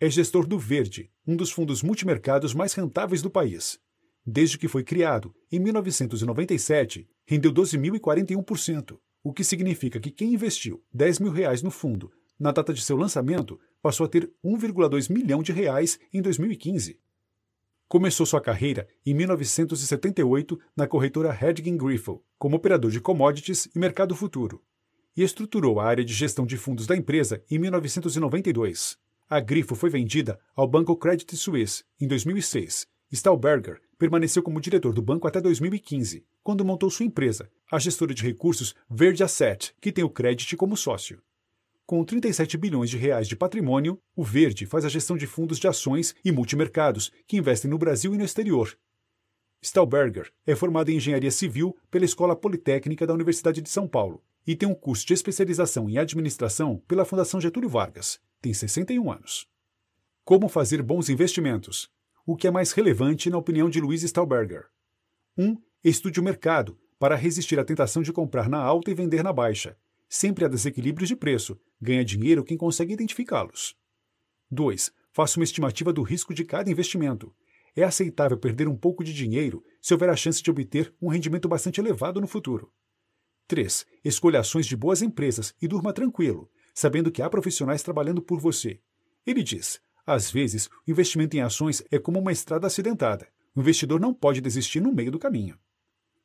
É 0.00 0.10
gestor 0.10 0.48
do 0.48 0.58
Verde, 0.58 1.12
um 1.24 1.36
dos 1.36 1.52
fundos 1.52 1.80
multimercados 1.80 2.52
mais 2.52 2.74
rentáveis 2.74 3.22
do 3.22 3.30
país. 3.30 3.78
Desde 4.26 4.58
que 4.58 4.66
foi 4.66 4.82
criado, 4.82 5.32
em 5.50 5.60
1997, 5.60 7.08
rendeu 7.28 7.52
12.041%, 7.52 8.98
o 9.22 9.34
que 9.34 9.44
significa 9.44 10.00
que 10.00 10.10
quem 10.10 10.32
investiu 10.32 10.82
10 10.94 11.18
mil 11.18 11.30
reais 11.30 11.62
no 11.62 11.70
fundo 11.70 12.10
na 12.40 12.50
data 12.50 12.72
de 12.72 12.80
seu 12.80 12.96
lançamento 12.96 13.60
passou 13.82 14.06
a 14.06 14.08
ter 14.08 14.32
1,2 14.42 15.12
milhão 15.12 15.42
de 15.42 15.52
reais 15.52 16.00
em 16.10 16.22
2015. 16.22 16.98
Começou 17.86 18.24
sua 18.24 18.40
carreira 18.40 18.88
em 19.04 19.12
1978 19.12 20.58
na 20.74 20.86
corretora 20.86 21.36
Hedging 21.38 21.76
Griffel, 21.76 22.24
como 22.38 22.56
operador 22.56 22.90
de 22.90 23.00
commodities 23.00 23.68
e 23.74 23.78
mercado 23.78 24.16
futuro, 24.16 24.62
e 25.14 25.22
estruturou 25.22 25.80
a 25.80 25.84
área 25.84 26.04
de 26.04 26.14
gestão 26.14 26.46
de 26.46 26.56
fundos 26.56 26.86
da 26.86 26.96
empresa 26.96 27.44
em 27.50 27.58
1992. 27.58 28.96
A 29.28 29.38
Grifo 29.38 29.74
foi 29.74 29.90
vendida 29.90 30.40
ao 30.56 30.66
Banco 30.66 30.96
Credit 30.96 31.36
Suisse 31.36 31.84
em 32.00 32.06
2006. 32.06 32.86
Stahlberger 33.12 33.82
permaneceu 33.98 34.42
como 34.42 34.60
diretor 34.60 34.92
do 34.92 35.02
banco 35.02 35.26
até 35.26 35.40
2015, 35.40 36.24
quando 36.42 36.64
montou 36.64 36.88
sua 36.88 37.04
empresa, 37.04 37.50
a 37.70 37.78
gestora 37.78 38.14
de 38.14 38.22
recursos 38.22 38.74
Verde 38.88 39.24
Asset, 39.24 39.74
que 39.80 39.92
tem 39.92 40.04
o 40.04 40.10
Credit 40.10 40.56
como 40.56 40.76
sócio. 40.76 41.20
Com 41.84 42.04
37 42.04 42.56
bilhões 42.56 42.90
de 42.90 42.96
reais 42.96 43.26
de 43.26 43.34
patrimônio, 43.34 44.00
o 44.14 44.22
Verde 44.22 44.66
faz 44.66 44.84
a 44.84 44.88
gestão 44.88 45.16
de 45.16 45.26
fundos 45.26 45.58
de 45.58 45.66
ações 45.66 46.14
e 46.24 46.30
multimercados 46.30 47.10
que 47.26 47.36
investem 47.36 47.70
no 47.70 47.78
Brasil 47.78 48.14
e 48.14 48.18
no 48.18 48.24
exterior. 48.24 48.78
Stahlberger 49.60 50.30
é 50.46 50.54
formado 50.54 50.90
em 50.90 50.96
engenharia 50.96 51.30
civil 51.30 51.76
pela 51.90 52.04
Escola 52.04 52.36
Politécnica 52.36 53.06
da 53.06 53.14
Universidade 53.14 53.60
de 53.60 53.68
São 53.68 53.88
Paulo 53.88 54.22
e 54.46 54.54
tem 54.54 54.68
um 54.68 54.74
curso 54.74 55.06
de 55.06 55.14
especialização 55.14 55.90
em 55.90 55.98
administração 55.98 56.82
pela 56.86 57.04
Fundação 57.04 57.40
Getúlio 57.40 57.68
Vargas. 57.68 58.20
Tem 58.40 58.54
61 58.54 59.10
anos. 59.10 59.46
Como 60.24 60.48
fazer 60.48 60.82
bons 60.82 61.08
investimentos? 61.08 61.90
O 62.30 62.36
que 62.36 62.46
é 62.46 62.50
mais 62.50 62.72
relevante 62.72 63.30
na 63.30 63.38
opinião 63.38 63.70
de 63.70 63.80
Luiz 63.80 64.02
Stahlberger? 64.02 64.66
1. 65.34 65.46
Um, 65.46 65.56
estude 65.82 66.20
o 66.20 66.22
mercado 66.22 66.78
para 66.98 67.16
resistir 67.16 67.58
à 67.58 67.64
tentação 67.64 68.02
de 68.02 68.12
comprar 68.12 68.50
na 68.50 68.58
alta 68.58 68.90
e 68.90 68.94
vender 68.94 69.22
na 69.24 69.32
baixa 69.32 69.78
Sempre 70.10 70.44
há 70.44 70.48
desequilíbrios 70.48 71.08
de 71.08 71.16
preço. 71.16 71.58
Ganha 71.80 72.04
dinheiro 72.04 72.44
quem 72.44 72.58
consegue 72.58 72.92
identificá-los. 72.92 73.74
2. 74.50 74.92
Faça 75.10 75.40
uma 75.40 75.44
estimativa 75.44 75.90
do 75.90 76.02
risco 76.02 76.34
de 76.34 76.44
cada 76.44 76.70
investimento. 76.70 77.34
É 77.74 77.82
aceitável 77.82 78.36
perder 78.36 78.68
um 78.68 78.76
pouco 78.76 79.02
de 79.02 79.14
dinheiro 79.14 79.64
se 79.80 79.94
houver 79.94 80.10
a 80.10 80.16
chance 80.16 80.42
de 80.42 80.50
obter 80.50 80.94
um 81.00 81.08
rendimento 81.08 81.48
bastante 81.48 81.80
elevado 81.80 82.20
no 82.20 82.26
futuro. 82.26 82.70
3. 83.46 83.86
Escolha 84.04 84.40
ações 84.40 84.66
de 84.66 84.76
boas 84.76 85.00
empresas 85.00 85.54
e 85.62 85.66
durma 85.66 85.94
tranquilo, 85.94 86.50
sabendo 86.74 87.10
que 87.10 87.22
há 87.22 87.30
profissionais 87.30 87.82
trabalhando 87.82 88.20
por 88.20 88.38
você. 88.38 88.82
Ele 89.26 89.42
diz: 89.42 89.80
às 90.08 90.30
vezes, 90.30 90.68
o 90.86 90.90
investimento 90.90 91.36
em 91.36 91.42
ações 91.42 91.82
é 91.90 91.98
como 91.98 92.18
uma 92.18 92.32
estrada 92.32 92.66
acidentada. 92.66 93.28
O 93.54 93.60
investidor 93.60 94.00
não 94.00 94.14
pode 94.14 94.40
desistir 94.40 94.80
no 94.80 94.90
meio 94.90 95.10
do 95.10 95.18
caminho. 95.18 95.58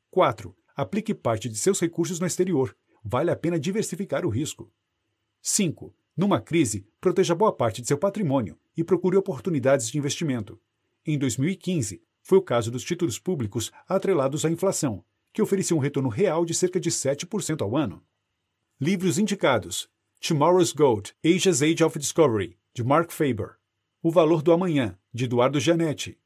4. 0.10 0.56
Aplique 0.74 1.13
parte 1.13 1.50
de 1.50 1.58
seus 1.58 1.82
recursos 1.82 2.17
no 2.17 2.26
exterior, 2.26 2.74
vale 3.04 3.30
a 3.30 3.36
pena 3.36 3.60
diversificar 3.60 4.26
o 4.26 4.30
risco. 4.30 4.72
5. 5.41 5.93
Numa 6.15 6.39
crise, 6.39 6.88
proteja 7.02 7.36
boa 7.36 7.52
parte 7.52 7.82
de 7.82 7.88
seu 7.89 7.98
patrimônio 7.98 8.58
e 8.78 8.86
procure 8.86 9.17
oportunidades 9.17 9.89
de 9.89 9.98
investimento. 9.98 10.58
Em 11.06 11.17
2015, 11.17 12.02
foi 12.22 12.38
o 12.38 12.41
caso 12.41 12.72
dos 12.72 12.86
títulos 12.86 13.19
públicos 13.19 13.69
atrelados 13.86 14.46
à 14.46 14.50
inflação, 14.50 15.04
que 15.34 15.41
ofereciam 15.41 15.78
um 15.78 15.82
retorno 15.82 16.08
real 16.08 16.46
de 16.46 16.54
cerca 16.54 16.80
de 16.80 16.89
7% 16.89 17.62
ao 17.62 17.76
ano. 17.76 18.02
Livros 18.80 19.19
indicados: 19.19 19.89
Tomorrow's 20.22 20.72
Gold, 20.72 21.13
Asia's 21.26 21.62
Age 21.62 21.84
of 21.84 22.00
Discovery, 22.00 22.58
de 22.74 22.82
Mark 22.82 23.12
Faber. 23.12 23.58
O 24.05 24.11
Valor 24.11 24.41
do 24.41 24.51
Amanhã, 24.51 24.99
de 25.13 25.23
Eduardo 25.23 25.61
Gianetti. 25.61 26.19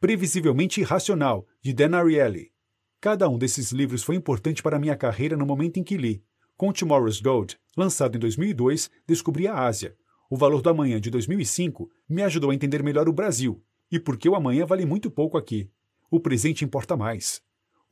Previsivelmente 0.00 0.80
Irracional, 0.80 1.46
de 1.62 1.72
Dan 1.72 1.96
Ariely. 1.96 2.50
Cada 3.00 3.28
um 3.28 3.38
desses 3.38 3.70
livros 3.70 4.02
foi 4.02 4.16
importante 4.16 4.60
para 4.60 4.80
minha 4.80 4.96
carreira 4.96 5.36
no 5.36 5.46
momento 5.46 5.76
em 5.76 5.84
que 5.84 5.96
li. 5.96 6.24
Com 6.56 6.72
Tomorrow's 6.72 7.20
Gold, 7.20 7.56
lançado 7.76 8.16
em 8.16 8.18
2002, 8.18 8.90
descobri 9.06 9.46
a 9.46 9.54
Ásia. 9.64 9.96
O 10.28 10.36
Valor 10.36 10.60
do 10.60 10.68
Amanhã, 10.70 11.00
de 11.00 11.08
2005, 11.08 11.88
me 12.08 12.20
ajudou 12.24 12.50
a 12.50 12.54
entender 12.56 12.82
melhor 12.82 13.08
o 13.08 13.12
Brasil 13.12 13.62
e 13.92 14.00
por 14.00 14.16
que 14.16 14.28
o 14.28 14.34
amanhã 14.34 14.66
vale 14.66 14.84
muito 14.84 15.08
pouco 15.08 15.38
aqui. 15.38 15.70
O 16.10 16.18
presente 16.18 16.64
importa 16.64 16.96
mais. 16.96 17.40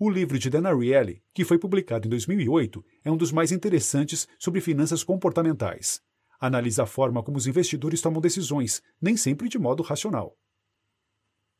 O 0.00 0.10
livro 0.10 0.36
de 0.36 0.50
Dan 0.50 0.68
Ariely, 0.68 1.22
que 1.32 1.44
foi 1.44 1.60
publicado 1.60 2.08
em 2.08 2.10
2008, 2.10 2.84
é 3.04 3.10
um 3.12 3.16
dos 3.16 3.30
mais 3.30 3.52
interessantes 3.52 4.26
sobre 4.36 4.60
finanças 4.60 5.04
comportamentais. 5.04 6.02
Analisa 6.42 6.82
a 6.82 6.86
forma 6.86 7.22
como 7.22 7.38
os 7.38 7.46
investidores 7.46 8.00
tomam 8.00 8.20
decisões, 8.20 8.82
nem 9.00 9.16
sempre 9.16 9.48
de 9.48 9.60
modo 9.60 9.80
racional. 9.80 10.36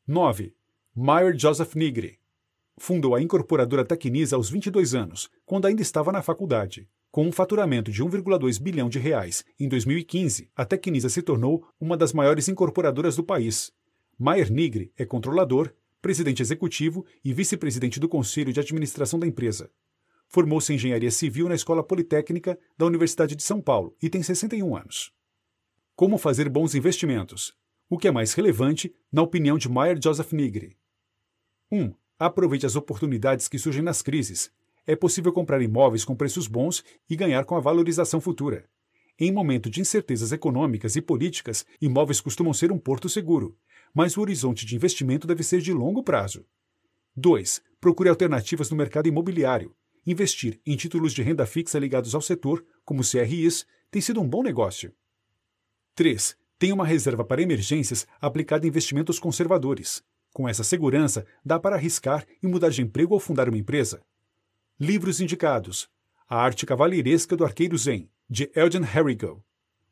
9. 0.05 0.57
Meyer 0.93 1.39
Joseph 1.39 1.77
Nigri 1.77 2.19
Fundou 2.77 3.15
a 3.15 3.23
incorporadora 3.23 3.85
Tecnisa 3.85 4.35
aos 4.35 4.51
22 4.51 4.93
anos, 4.93 5.31
quando 5.47 5.67
ainda 5.67 5.83
estava 5.83 6.11
na 6.11 6.21
faculdade. 6.21 6.89
Com 7.13 7.29
um 7.29 7.31
faturamento 7.31 7.93
de 7.93 8.03
1,2 8.03 8.61
bilhão 8.61 8.89
de 8.89 8.99
reais 8.99 9.45
em 9.57 9.69
2015, 9.69 10.51
a 10.57 10.65
Tecnisa 10.65 11.09
se 11.09 11.23
tornou 11.23 11.65
uma 11.81 11.97
das 11.97 12.13
maiores 12.13 12.49
incorporadoras 12.49 13.15
do 13.15 13.23
país. 13.23 13.71
Maier 14.19 14.51
Nigri 14.51 14.93
é 14.97 15.05
controlador, 15.05 15.73
presidente 16.01 16.43
executivo 16.43 17.07
e 17.25 17.33
vice-presidente 17.33 18.01
do 18.01 18.09
conselho 18.09 18.53
de 18.53 18.59
administração 18.59 19.21
da 19.21 19.29
empresa. 19.29 19.71
Formou-se 20.33 20.73
em 20.73 20.77
engenharia 20.77 21.11
civil 21.11 21.47
na 21.47 21.55
Escola 21.55 21.85
Politécnica 21.85 22.59
da 22.77 22.87
Universidade 22.87 23.37
de 23.37 23.43
São 23.43 23.61
Paulo 23.61 23.95
e 24.03 24.09
tem 24.09 24.23
61 24.23 24.75
anos. 24.75 25.13
Como 25.95 26.17
fazer 26.17 26.49
bons 26.49 26.75
investimentos? 26.75 27.55
O 27.87 27.99
que 27.99 28.09
é 28.09 28.11
mais 28.11 28.33
relevante, 28.33 28.95
na 29.13 29.21
opinião 29.21 29.59
de 29.59 29.69
Maier 29.69 29.99
Joseph 30.03 30.33
Nigri? 30.33 30.79
1. 31.71 31.83
Um, 31.83 31.95
Aproveite 32.19 32.65
as 32.65 32.77
oportunidades 32.77 33.47
que 33.47 33.59
surgem 33.59 33.83
nas 33.83 34.01
crises. 34.01 34.51
É 34.87 34.97
possível 34.97 35.35
comprar 35.35 35.61
imóveis 35.61 36.03
com 36.03 36.17
preços 36.17 36.47
bons 36.47 36.83
e 37.11 37.15
ganhar 37.15 37.45
com 37.45 37.55
a 37.55 37.61
valorização 37.61 38.19
futura. 38.19 38.67
Em 39.19 39.31
momento 39.31 39.69
de 39.69 39.83
incertezas 39.83 40.33
econômicas 40.33 40.97
e 40.97 41.03
políticas, 41.03 41.67
imóveis 41.79 42.23
costumam 42.23 42.55
ser 42.55 42.73
um 42.73 42.79
porto 42.79 43.07
seguro, 43.07 43.59
mas 43.93 44.17
o 44.17 44.23
horizonte 44.23 44.65
de 44.65 44.75
investimento 44.75 45.27
deve 45.27 45.43
ser 45.43 45.61
de 45.61 45.75
longo 45.75 46.03
prazo. 46.03 46.47
2. 47.15 47.63
Procure 47.79 48.09
alternativas 48.09 48.71
no 48.71 48.79
mercado 48.79 49.09
imobiliário. 49.09 49.77
Investir 50.07 50.61
em 50.67 50.77
títulos 50.77 51.13
de 51.13 51.23
renda 51.23 51.47
fixa 51.47 51.79
ligados 51.79 52.15
ao 52.15 52.21
setor, 52.21 52.65
como 52.85 53.09
CRIs, 53.09 53.65
tem 53.91 54.03
sido 54.03 54.21
um 54.21 54.29
bom 54.29 54.43
negócio. 54.43 54.93
3. 55.95 56.37
Tenha 56.59 56.75
uma 56.75 56.87
reserva 56.87 57.25
para 57.25 57.43
emergências 57.43 58.07
aplicada 58.21 58.67
em 58.67 58.69
investimentos 58.69 59.19
conservadores. 59.19 60.03
Com 60.33 60.49
essa 60.49 60.65
segurança, 60.65 61.27
dá 61.45 61.61
para 61.61 61.77
arriscar 61.77 62.27
e 62.43 62.47
mudar 62.47 62.71
de 62.71 62.83
emprego 62.83 63.15
ou 63.15 63.21
fundar 63.21 63.49
uma 63.49 63.59
empresa. 63.59 64.03
Livros 64.81 65.21
indicados: 65.21 65.89
A 66.29 66.37
Arte 66.37 66.67
Cavalheiresca 66.67 67.37
do 67.37 67.45
Arqueiro 67.45 67.77
Zen, 67.77 68.11
de 68.29 68.51
Eldon 68.55 68.81
Harrigal. 68.81 69.45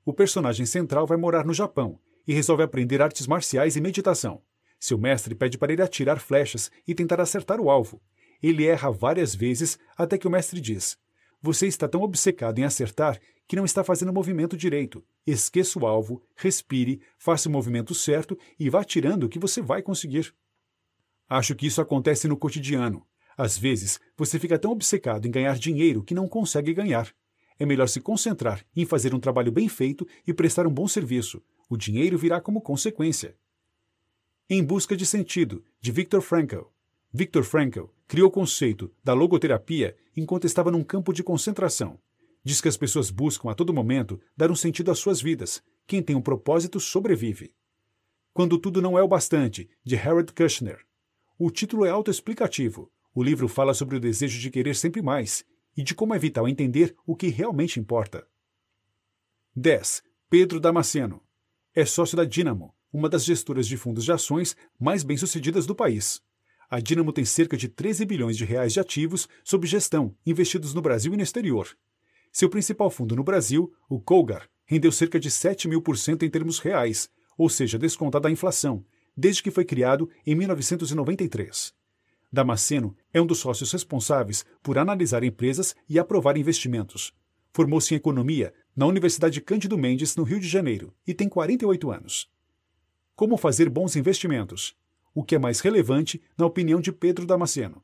O 0.04 0.12
personagem 0.12 0.66
central 0.66 1.06
vai 1.06 1.18
morar 1.18 1.44
no 1.44 1.54
Japão 1.54 2.00
e 2.26 2.32
resolve 2.32 2.62
aprender 2.62 3.02
artes 3.02 3.26
marciais 3.26 3.76
e 3.76 3.80
meditação. 3.80 4.42
Seu 4.78 4.96
mestre 4.96 5.34
pede 5.34 5.58
para 5.58 5.72
ele 5.72 5.82
atirar 5.82 6.18
flechas 6.18 6.70
e 6.88 6.94
tentar 6.94 7.20
acertar 7.20 7.60
o 7.60 7.70
alvo. 7.70 8.00
Ele 8.42 8.66
erra 8.66 8.90
várias 8.90 9.34
vezes 9.34 9.78
até 9.96 10.16
que 10.16 10.26
o 10.26 10.30
mestre 10.30 10.60
diz: 10.60 10.96
Você 11.42 11.66
está 11.66 11.88
tão 11.88 12.02
obcecado 12.02 12.58
em 12.58 12.64
acertar 12.64 13.20
que 13.46 13.56
não 13.56 13.64
está 13.64 13.82
fazendo 13.82 14.10
o 14.10 14.14
movimento 14.14 14.56
direito. 14.56 15.04
Esqueça 15.26 15.78
o 15.78 15.86
alvo, 15.86 16.22
respire, 16.36 17.00
faça 17.18 17.48
o 17.48 17.52
movimento 17.52 17.94
certo 17.94 18.38
e 18.58 18.70
vá 18.70 18.84
tirando 18.84 19.28
que 19.28 19.38
você 19.38 19.60
vai 19.60 19.82
conseguir. 19.82 20.32
Acho 21.28 21.54
que 21.54 21.66
isso 21.66 21.80
acontece 21.80 22.28
no 22.28 22.36
cotidiano. 22.36 23.06
Às 23.36 23.56
vezes, 23.56 23.98
você 24.16 24.38
fica 24.38 24.58
tão 24.58 24.70
obcecado 24.70 25.26
em 25.26 25.30
ganhar 25.30 25.58
dinheiro 25.58 26.02
que 26.02 26.14
não 26.14 26.28
consegue 26.28 26.72
ganhar. 26.72 27.12
É 27.58 27.66
melhor 27.66 27.88
se 27.88 28.00
concentrar 28.00 28.64
em 28.74 28.86
fazer 28.86 29.14
um 29.14 29.20
trabalho 29.20 29.52
bem 29.52 29.68
feito 29.68 30.06
e 30.26 30.32
prestar 30.32 30.66
um 30.66 30.72
bom 30.72 30.86
serviço. 30.88 31.42
O 31.68 31.76
dinheiro 31.76 32.16
virá 32.16 32.40
como 32.40 32.60
consequência. 32.60 33.36
Em 34.48 34.64
Busca 34.64 34.96
de 34.96 35.04
Sentido, 35.04 35.64
de 35.80 35.92
Viktor 35.92 36.20
Frankl. 36.20 36.62
Viktor 37.12 37.42
Frankl 37.42 37.86
criou 38.06 38.28
o 38.28 38.30
conceito 38.30 38.94
da 39.02 39.12
logoterapia 39.12 39.96
enquanto 40.16 40.46
estava 40.46 40.70
num 40.70 40.84
campo 40.84 41.12
de 41.12 41.24
concentração. 41.24 41.98
Diz 42.44 42.60
que 42.60 42.68
as 42.68 42.76
pessoas 42.76 43.10
buscam 43.10 43.50
a 43.50 43.54
todo 43.54 43.74
momento 43.74 44.20
dar 44.36 44.48
um 44.48 44.54
sentido 44.54 44.92
às 44.92 44.98
suas 45.00 45.20
vidas. 45.20 45.60
Quem 45.88 46.00
tem 46.00 46.14
um 46.14 46.22
propósito 46.22 46.78
sobrevive. 46.78 47.52
Quando 48.32 48.58
Tudo 48.58 48.80
Não 48.80 48.96
É 48.96 49.02
o 49.02 49.08
Bastante, 49.08 49.68
de 49.84 49.96
Harold 49.96 50.32
Kushner. 50.32 50.86
O 51.36 51.50
título 51.50 51.84
é 51.84 51.90
autoexplicativo. 51.90 52.92
O 53.12 53.24
livro 53.24 53.48
fala 53.48 53.74
sobre 53.74 53.96
o 53.96 54.00
desejo 54.00 54.38
de 54.38 54.48
querer 54.48 54.76
sempre 54.76 55.02
mais 55.02 55.44
e 55.76 55.82
de 55.82 55.96
como 55.96 56.14
é 56.14 56.18
vital 56.18 56.46
entender 56.46 56.94
o 57.04 57.16
que 57.16 57.26
realmente 57.26 57.80
importa. 57.80 58.24
10. 59.56 60.04
Pedro 60.28 60.60
Damasceno. 60.60 61.20
é 61.74 61.84
sócio 61.84 62.16
da 62.16 62.24
Dynamo, 62.24 62.72
uma 62.92 63.08
das 63.08 63.24
gestoras 63.24 63.66
de 63.66 63.76
fundos 63.76 64.04
de 64.04 64.12
ações 64.12 64.56
mais 64.78 65.02
bem-sucedidas 65.02 65.66
do 65.66 65.74
país. 65.74 66.22
A 66.70 66.78
Dynamo 66.78 67.12
tem 67.12 67.24
cerca 67.24 67.56
de 67.56 67.68
13 67.68 68.04
bilhões 68.04 68.36
de 68.36 68.44
reais 68.44 68.72
de 68.72 68.78
ativos 68.78 69.28
sob 69.42 69.66
gestão 69.66 70.14
investidos 70.24 70.72
no 70.72 70.80
Brasil 70.80 71.12
e 71.12 71.16
no 71.16 71.22
exterior. 71.22 71.76
Seu 72.30 72.48
principal 72.48 72.88
fundo 72.88 73.16
no 73.16 73.24
Brasil, 73.24 73.72
o 73.88 74.00
Colgar, 74.00 74.48
rendeu 74.64 74.92
cerca 74.92 75.18
de 75.18 75.32
7 75.32 75.66
mil 75.66 75.82
por 75.82 75.98
cento 75.98 76.24
em 76.24 76.30
termos 76.30 76.60
reais, 76.60 77.10
ou 77.36 77.48
seja, 77.48 77.76
descontada 77.76 78.28
a 78.28 78.30
inflação, 78.30 78.84
desde 79.16 79.42
que 79.42 79.50
foi 79.50 79.64
criado 79.64 80.08
em 80.24 80.36
1993. 80.36 81.74
Damasceno 82.32 82.96
é 83.12 83.20
um 83.20 83.26
dos 83.26 83.40
sócios 83.40 83.72
responsáveis 83.72 84.44
por 84.62 84.78
analisar 84.78 85.24
empresas 85.24 85.74
e 85.88 85.98
aprovar 85.98 86.36
investimentos. 86.36 87.12
Formou-se 87.52 87.92
em 87.92 87.96
economia 87.96 88.54
na 88.76 88.86
Universidade 88.86 89.40
Cândido 89.40 89.76
Mendes, 89.76 90.14
no 90.14 90.22
Rio 90.22 90.38
de 90.38 90.46
Janeiro, 90.46 90.94
e 91.04 91.12
tem 91.12 91.28
48 91.28 91.90
anos. 91.90 92.30
Como 93.16 93.36
fazer 93.36 93.68
bons 93.68 93.96
investimentos? 93.96 94.76
O 95.14 95.24
que 95.24 95.34
é 95.34 95.38
mais 95.38 95.60
relevante, 95.60 96.22
na 96.38 96.46
opinião 96.46 96.80
de 96.80 96.92
Pedro 96.92 97.26
Damasceno? 97.26 97.82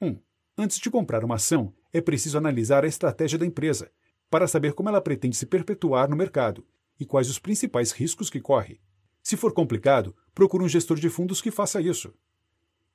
1. 0.00 0.06
Um, 0.06 0.18
antes 0.56 0.78
de 0.78 0.90
comprar 0.90 1.24
uma 1.24 1.34
ação, 1.34 1.74
é 1.92 2.00
preciso 2.00 2.38
analisar 2.38 2.84
a 2.84 2.88
estratégia 2.88 3.38
da 3.38 3.46
empresa, 3.46 3.90
para 4.30 4.46
saber 4.46 4.72
como 4.74 4.88
ela 4.88 5.00
pretende 5.00 5.36
se 5.36 5.46
perpetuar 5.46 6.08
no 6.08 6.16
mercado 6.16 6.64
e 6.98 7.04
quais 7.04 7.28
os 7.28 7.38
principais 7.38 7.90
riscos 7.90 8.30
que 8.30 8.40
corre. 8.40 8.80
Se 9.22 9.36
for 9.36 9.52
complicado, 9.52 10.14
procure 10.34 10.62
um 10.62 10.68
gestor 10.68 10.98
de 10.98 11.10
fundos 11.10 11.42
que 11.42 11.50
faça 11.50 11.80
isso. 11.80 12.14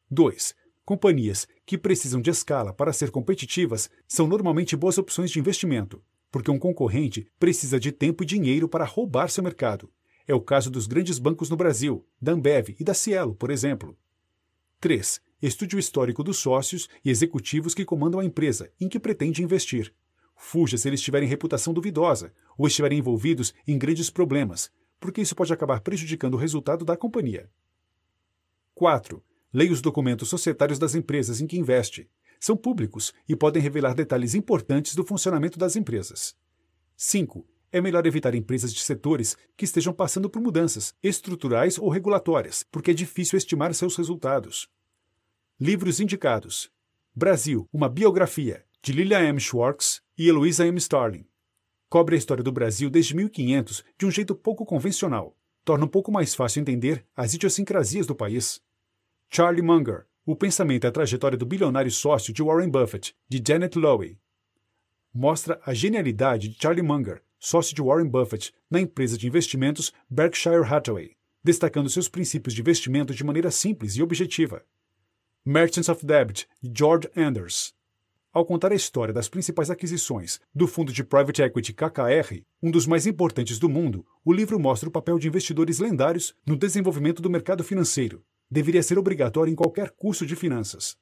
2. 0.09 0.55
Companhias 0.85 1.47
que 1.65 1.77
precisam 1.77 2.21
de 2.21 2.29
escala 2.29 2.71
para 2.71 2.93
ser 2.93 3.11
competitivas 3.11 3.89
são 4.07 4.27
normalmente 4.27 4.75
boas 4.75 4.97
opções 4.97 5.31
de 5.31 5.39
investimento, 5.39 6.01
porque 6.31 6.51
um 6.51 6.59
concorrente 6.59 7.27
precisa 7.39 7.79
de 7.79 7.91
tempo 7.91 8.23
e 8.23 8.25
dinheiro 8.25 8.69
para 8.69 8.85
roubar 8.85 9.29
seu 9.29 9.43
mercado. 9.43 9.91
É 10.27 10.33
o 10.33 10.41
caso 10.41 10.71
dos 10.71 10.88
grandes 10.88 11.19
bancos 11.19 11.49
no 11.49 11.55
Brasil, 11.55 12.05
da 12.19 12.31
Ambev 12.31 12.75
e 12.79 12.83
da 12.83 12.93
Cielo, 12.93 13.35
por 13.35 13.51
exemplo. 13.51 13.97
3. 14.79 15.21
Estude 15.41 15.75
o 15.75 15.79
histórico 15.79 16.23
dos 16.23 16.38
sócios 16.38 16.89
e 17.03 17.09
executivos 17.09 17.73
que 17.73 17.85
comandam 17.85 18.19
a 18.19 18.25
empresa 18.25 18.71
em 18.79 18.89
que 18.89 18.99
pretende 18.99 19.43
investir. 19.43 19.93
Fuja 20.35 20.77
se 20.77 20.88
eles 20.88 21.01
tiverem 21.01 21.29
reputação 21.29 21.73
duvidosa 21.73 22.33
ou 22.57 22.67
estiverem 22.67 22.99
envolvidos 22.99 23.53
em 23.67 23.77
grandes 23.77 24.09
problemas, 24.09 24.71
porque 24.99 25.21
isso 25.21 25.35
pode 25.35 25.53
acabar 25.53 25.81
prejudicando 25.81 26.33
o 26.33 26.38
resultado 26.38 26.83
da 26.83 26.97
companhia. 26.97 27.49
4. 28.73 29.23
Leia 29.53 29.71
os 29.71 29.81
documentos 29.81 30.27
societários 30.27 30.79
das 30.79 30.95
empresas 30.95 31.39
em 31.39 31.47
que 31.47 31.57
investe. 31.57 32.09
São 32.39 32.57
públicos 32.57 33.13
e 33.27 33.35
podem 33.35 33.61
revelar 33.61 33.93
detalhes 33.93 34.35
importantes 34.35 34.95
do 34.95 35.05
funcionamento 35.05 35.57
das 35.57 35.75
empresas. 35.75 36.35
5. 36.97 37.47
É 37.75 37.81
melhor 37.81 38.07
evitar 38.07 38.33
empresas 38.33 38.73
de 38.73 38.79
setores 38.79 39.35
que 39.57 39.65
estejam 39.65 39.93
passando 39.93 40.29
por 40.29 40.41
mudanças 40.41 40.95
estruturais 41.03 41.77
ou 41.77 41.89
regulatórias, 41.89 42.65
porque 42.71 42.91
é 42.91 42.93
difícil 42.93 43.35
estimar 43.35 43.75
seus 43.75 43.97
resultados. 43.97 44.69
Livros 45.59 45.99
indicados: 45.99 46.71
Brasil, 47.13 47.67
uma 47.73 47.89
biografia, 47.89 48.63
de 48.81 48.93
Lilian 48.93 49.19
M. 49.27 49.41
Schwartz 49.41 50.01
e 50.17 50.29
Eloisa 50.29 50.65
M. 50.65 50.77
Starling. 50.77 51.27
Cobre 51.89 52.15
a 52.15 52.17
história 52.17 52.41
do 52.41 52.49
Brasil 52.49 52.89
desde 52.89 53.13
1500 53.13 53.83
de 53.97 54.05
um 54.05 54.11
jeito 54.11 54.33
pouco 54.33 54.65
convencional. 54.65 55.35
Torna 55.65 55.83
um 55.83 55.89
pouco 55.89 56.13
mais 56.13 56.33
fácil 56.33 56.61
entender 56.61 57.05
as 57.13 57.33
idiosincrasias 57.33 58.07
do 58.07 58.15
país. 58.15 58.61
Charlie 59.29 59.61
Munger, 59.61 60.05
O 60.25 60.33
Pensamento 60.33 60.85
e 60.85 60.88
a 60.88 60.93
Trajetória 60.93 61.38
do 61.38 61.45
Bilionário 61.45 61.91
Sócio 61.91 62.31
de 62.33 62.41
Warren 62.41 62.69
Buffett, 62.69 63.13
de 63.27 63.43
Janet 63.45 63.77
Lowy. 63.77 64.17
Mostra 65.13 65.59
a 65.65 65.73
genialidade 65.73 66.47
de 66.47 66.57
Charlie 66.57 66.81
Munger, 66.81 67.24
sócio 67.45 67.75
de 67.75 67.81
Warren 67.81 68.10
Buffett, 68.10 68.51
na 68.71 68.81
empresa 68.81 69.15
de 69.15 69.27
investimentos 69.27 69.93
Berkshire 70.10 70.65
Hathaway, 70.65 71.12
destacando 71.43 71.88
seus 71.88 72.10
princípios 72.10 72.55
de 72.55 72.62
investimento 72.62 73.13
de 73.13 73.23
maneira 73.23 73.51
simples 73.51 73.95
e 73.95 74.01
objetiva. 74.01 74.63
Merchants 75.45 75.88
of 75.88 76.03
Debt, 76.03 76.47
de 76.60 76.71
George 76.75 77.08
Anders. 77.15 77.71
Ao 78.34 78.43
contar 78.43 78.71
a 78.71 78.75
história 78.75 79.13
das 79.13 79.29
principais 79.29 79.69
aquisições 79.69 80.39
do 80.55 80.67
fundo 80.67 80.91
de 80.91 81.03
private 81.03 81.43
equity 81.43 81.71
KKR, 81.71 82.41
um 82.63 82.71
dos 82.71 82.88
mais 82.88 83.05
importantes 83.05 83.60
do 83.60 83.69
mundo, 83.69 84.03
o 84.25 84.34
livro 84.34 84.60
mostra 84.60 84.89
o 84.89 84.91
papel 84.91 85.19
de 85.19 85.27
investidores 85.27 85.77
lendários 85.77 86.36
no 86.47 86.58
desenvolvimento 86.58 87.21
do 87.21 87.29
mercado 87.29 87.63
financeiro. 87.63 88.23
Deveria 88.49 88.81
ser 88.81 88.97
obrigatório 88.97 89.53
em 89.53 89.55
qualquer 89.55 89.91
curso 89.91 90.25
de 90.25 90.36
finanças. 90.36 90.97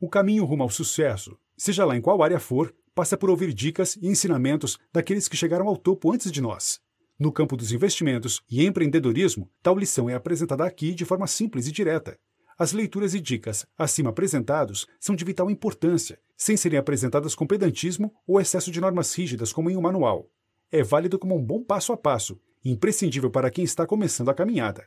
O 0.00 0.08
caminho 0.08 0.44
rumo 0.44 0.62
ao 0.62 0.70
sucesso, 0.70 1.36
seja 1.56 1.84
lá 1.84 1.96
em 1.96 2.00
qual 2.00 2.22
área 2.22 2.38
for, 2.38 2.72
passa 2.96 3.16
por 3.16 3.30
ouvir 3.30 3.54
dicas 3.54 3.94
e 4.02 4.08
ensinamentos 4.08 4.76
daqueles 4.92 5.28
que 5.28 5.36
chegaram 5.36 5.68
ao 5.68 5.76
topo 5.76 6.10
antes 6.10 6.32
de 6.32 6.40
nós. 6.40 6.80
No 7.16 7.30
campo 7.30 7.56
dos 7.56 7.70
investimentos 7.70 8.42
e 8.50 8.66
empreendedorismo, 8.66 9.48
tal 9.62 9.78
lição 9.78 10.10
é 10.10 10.14
apresentada 10.14 10.64
aqui 10.64 10.92
de 10.92 11.04
forma 11.04 11.28
simples 11.28 11.68
e 11.68 11.72
direta, 11.72 12.18
as 12.58 12.72
leituras 12.72 13.12
e 13.12 13.20
dicas 13.20 13.66
acima 13.76 14.08
apresentados 14.08 14.86
são 14.98 15.14
de 15.14 15.26
vital 15.26 15.50
importância, 15.50 16.18
sem 16.34 16.56
serem 16.56 16.78
apresentadas 16.78 17.34
com 17.34 17.46
pedantismo 17.46 18.14
ou 18.26 18.40
excesso 18.40 18.70
de 18.70 18.80
normas 18.80 19.14
rígidas 19.14 19.52
como 19.52 19.68
em 19.68 19.76
um 19.76 19.82
manual. 19.82 20.30
É 20.72 20.82
válido 20.82 21.18
como 21.18 21.36
um 21.36 21.42
bom 21.42 21.62
passo 21.62 21.92
a 21.92 21.98
passo, 21.98 22.40
imprescindível 22.64 23.30
para 23.30 23.50
quem 23.50 23.62
está 23.62 23.86
começando 23.86 24.30
a 24.30 24.34
caminhada. 24.34 24.86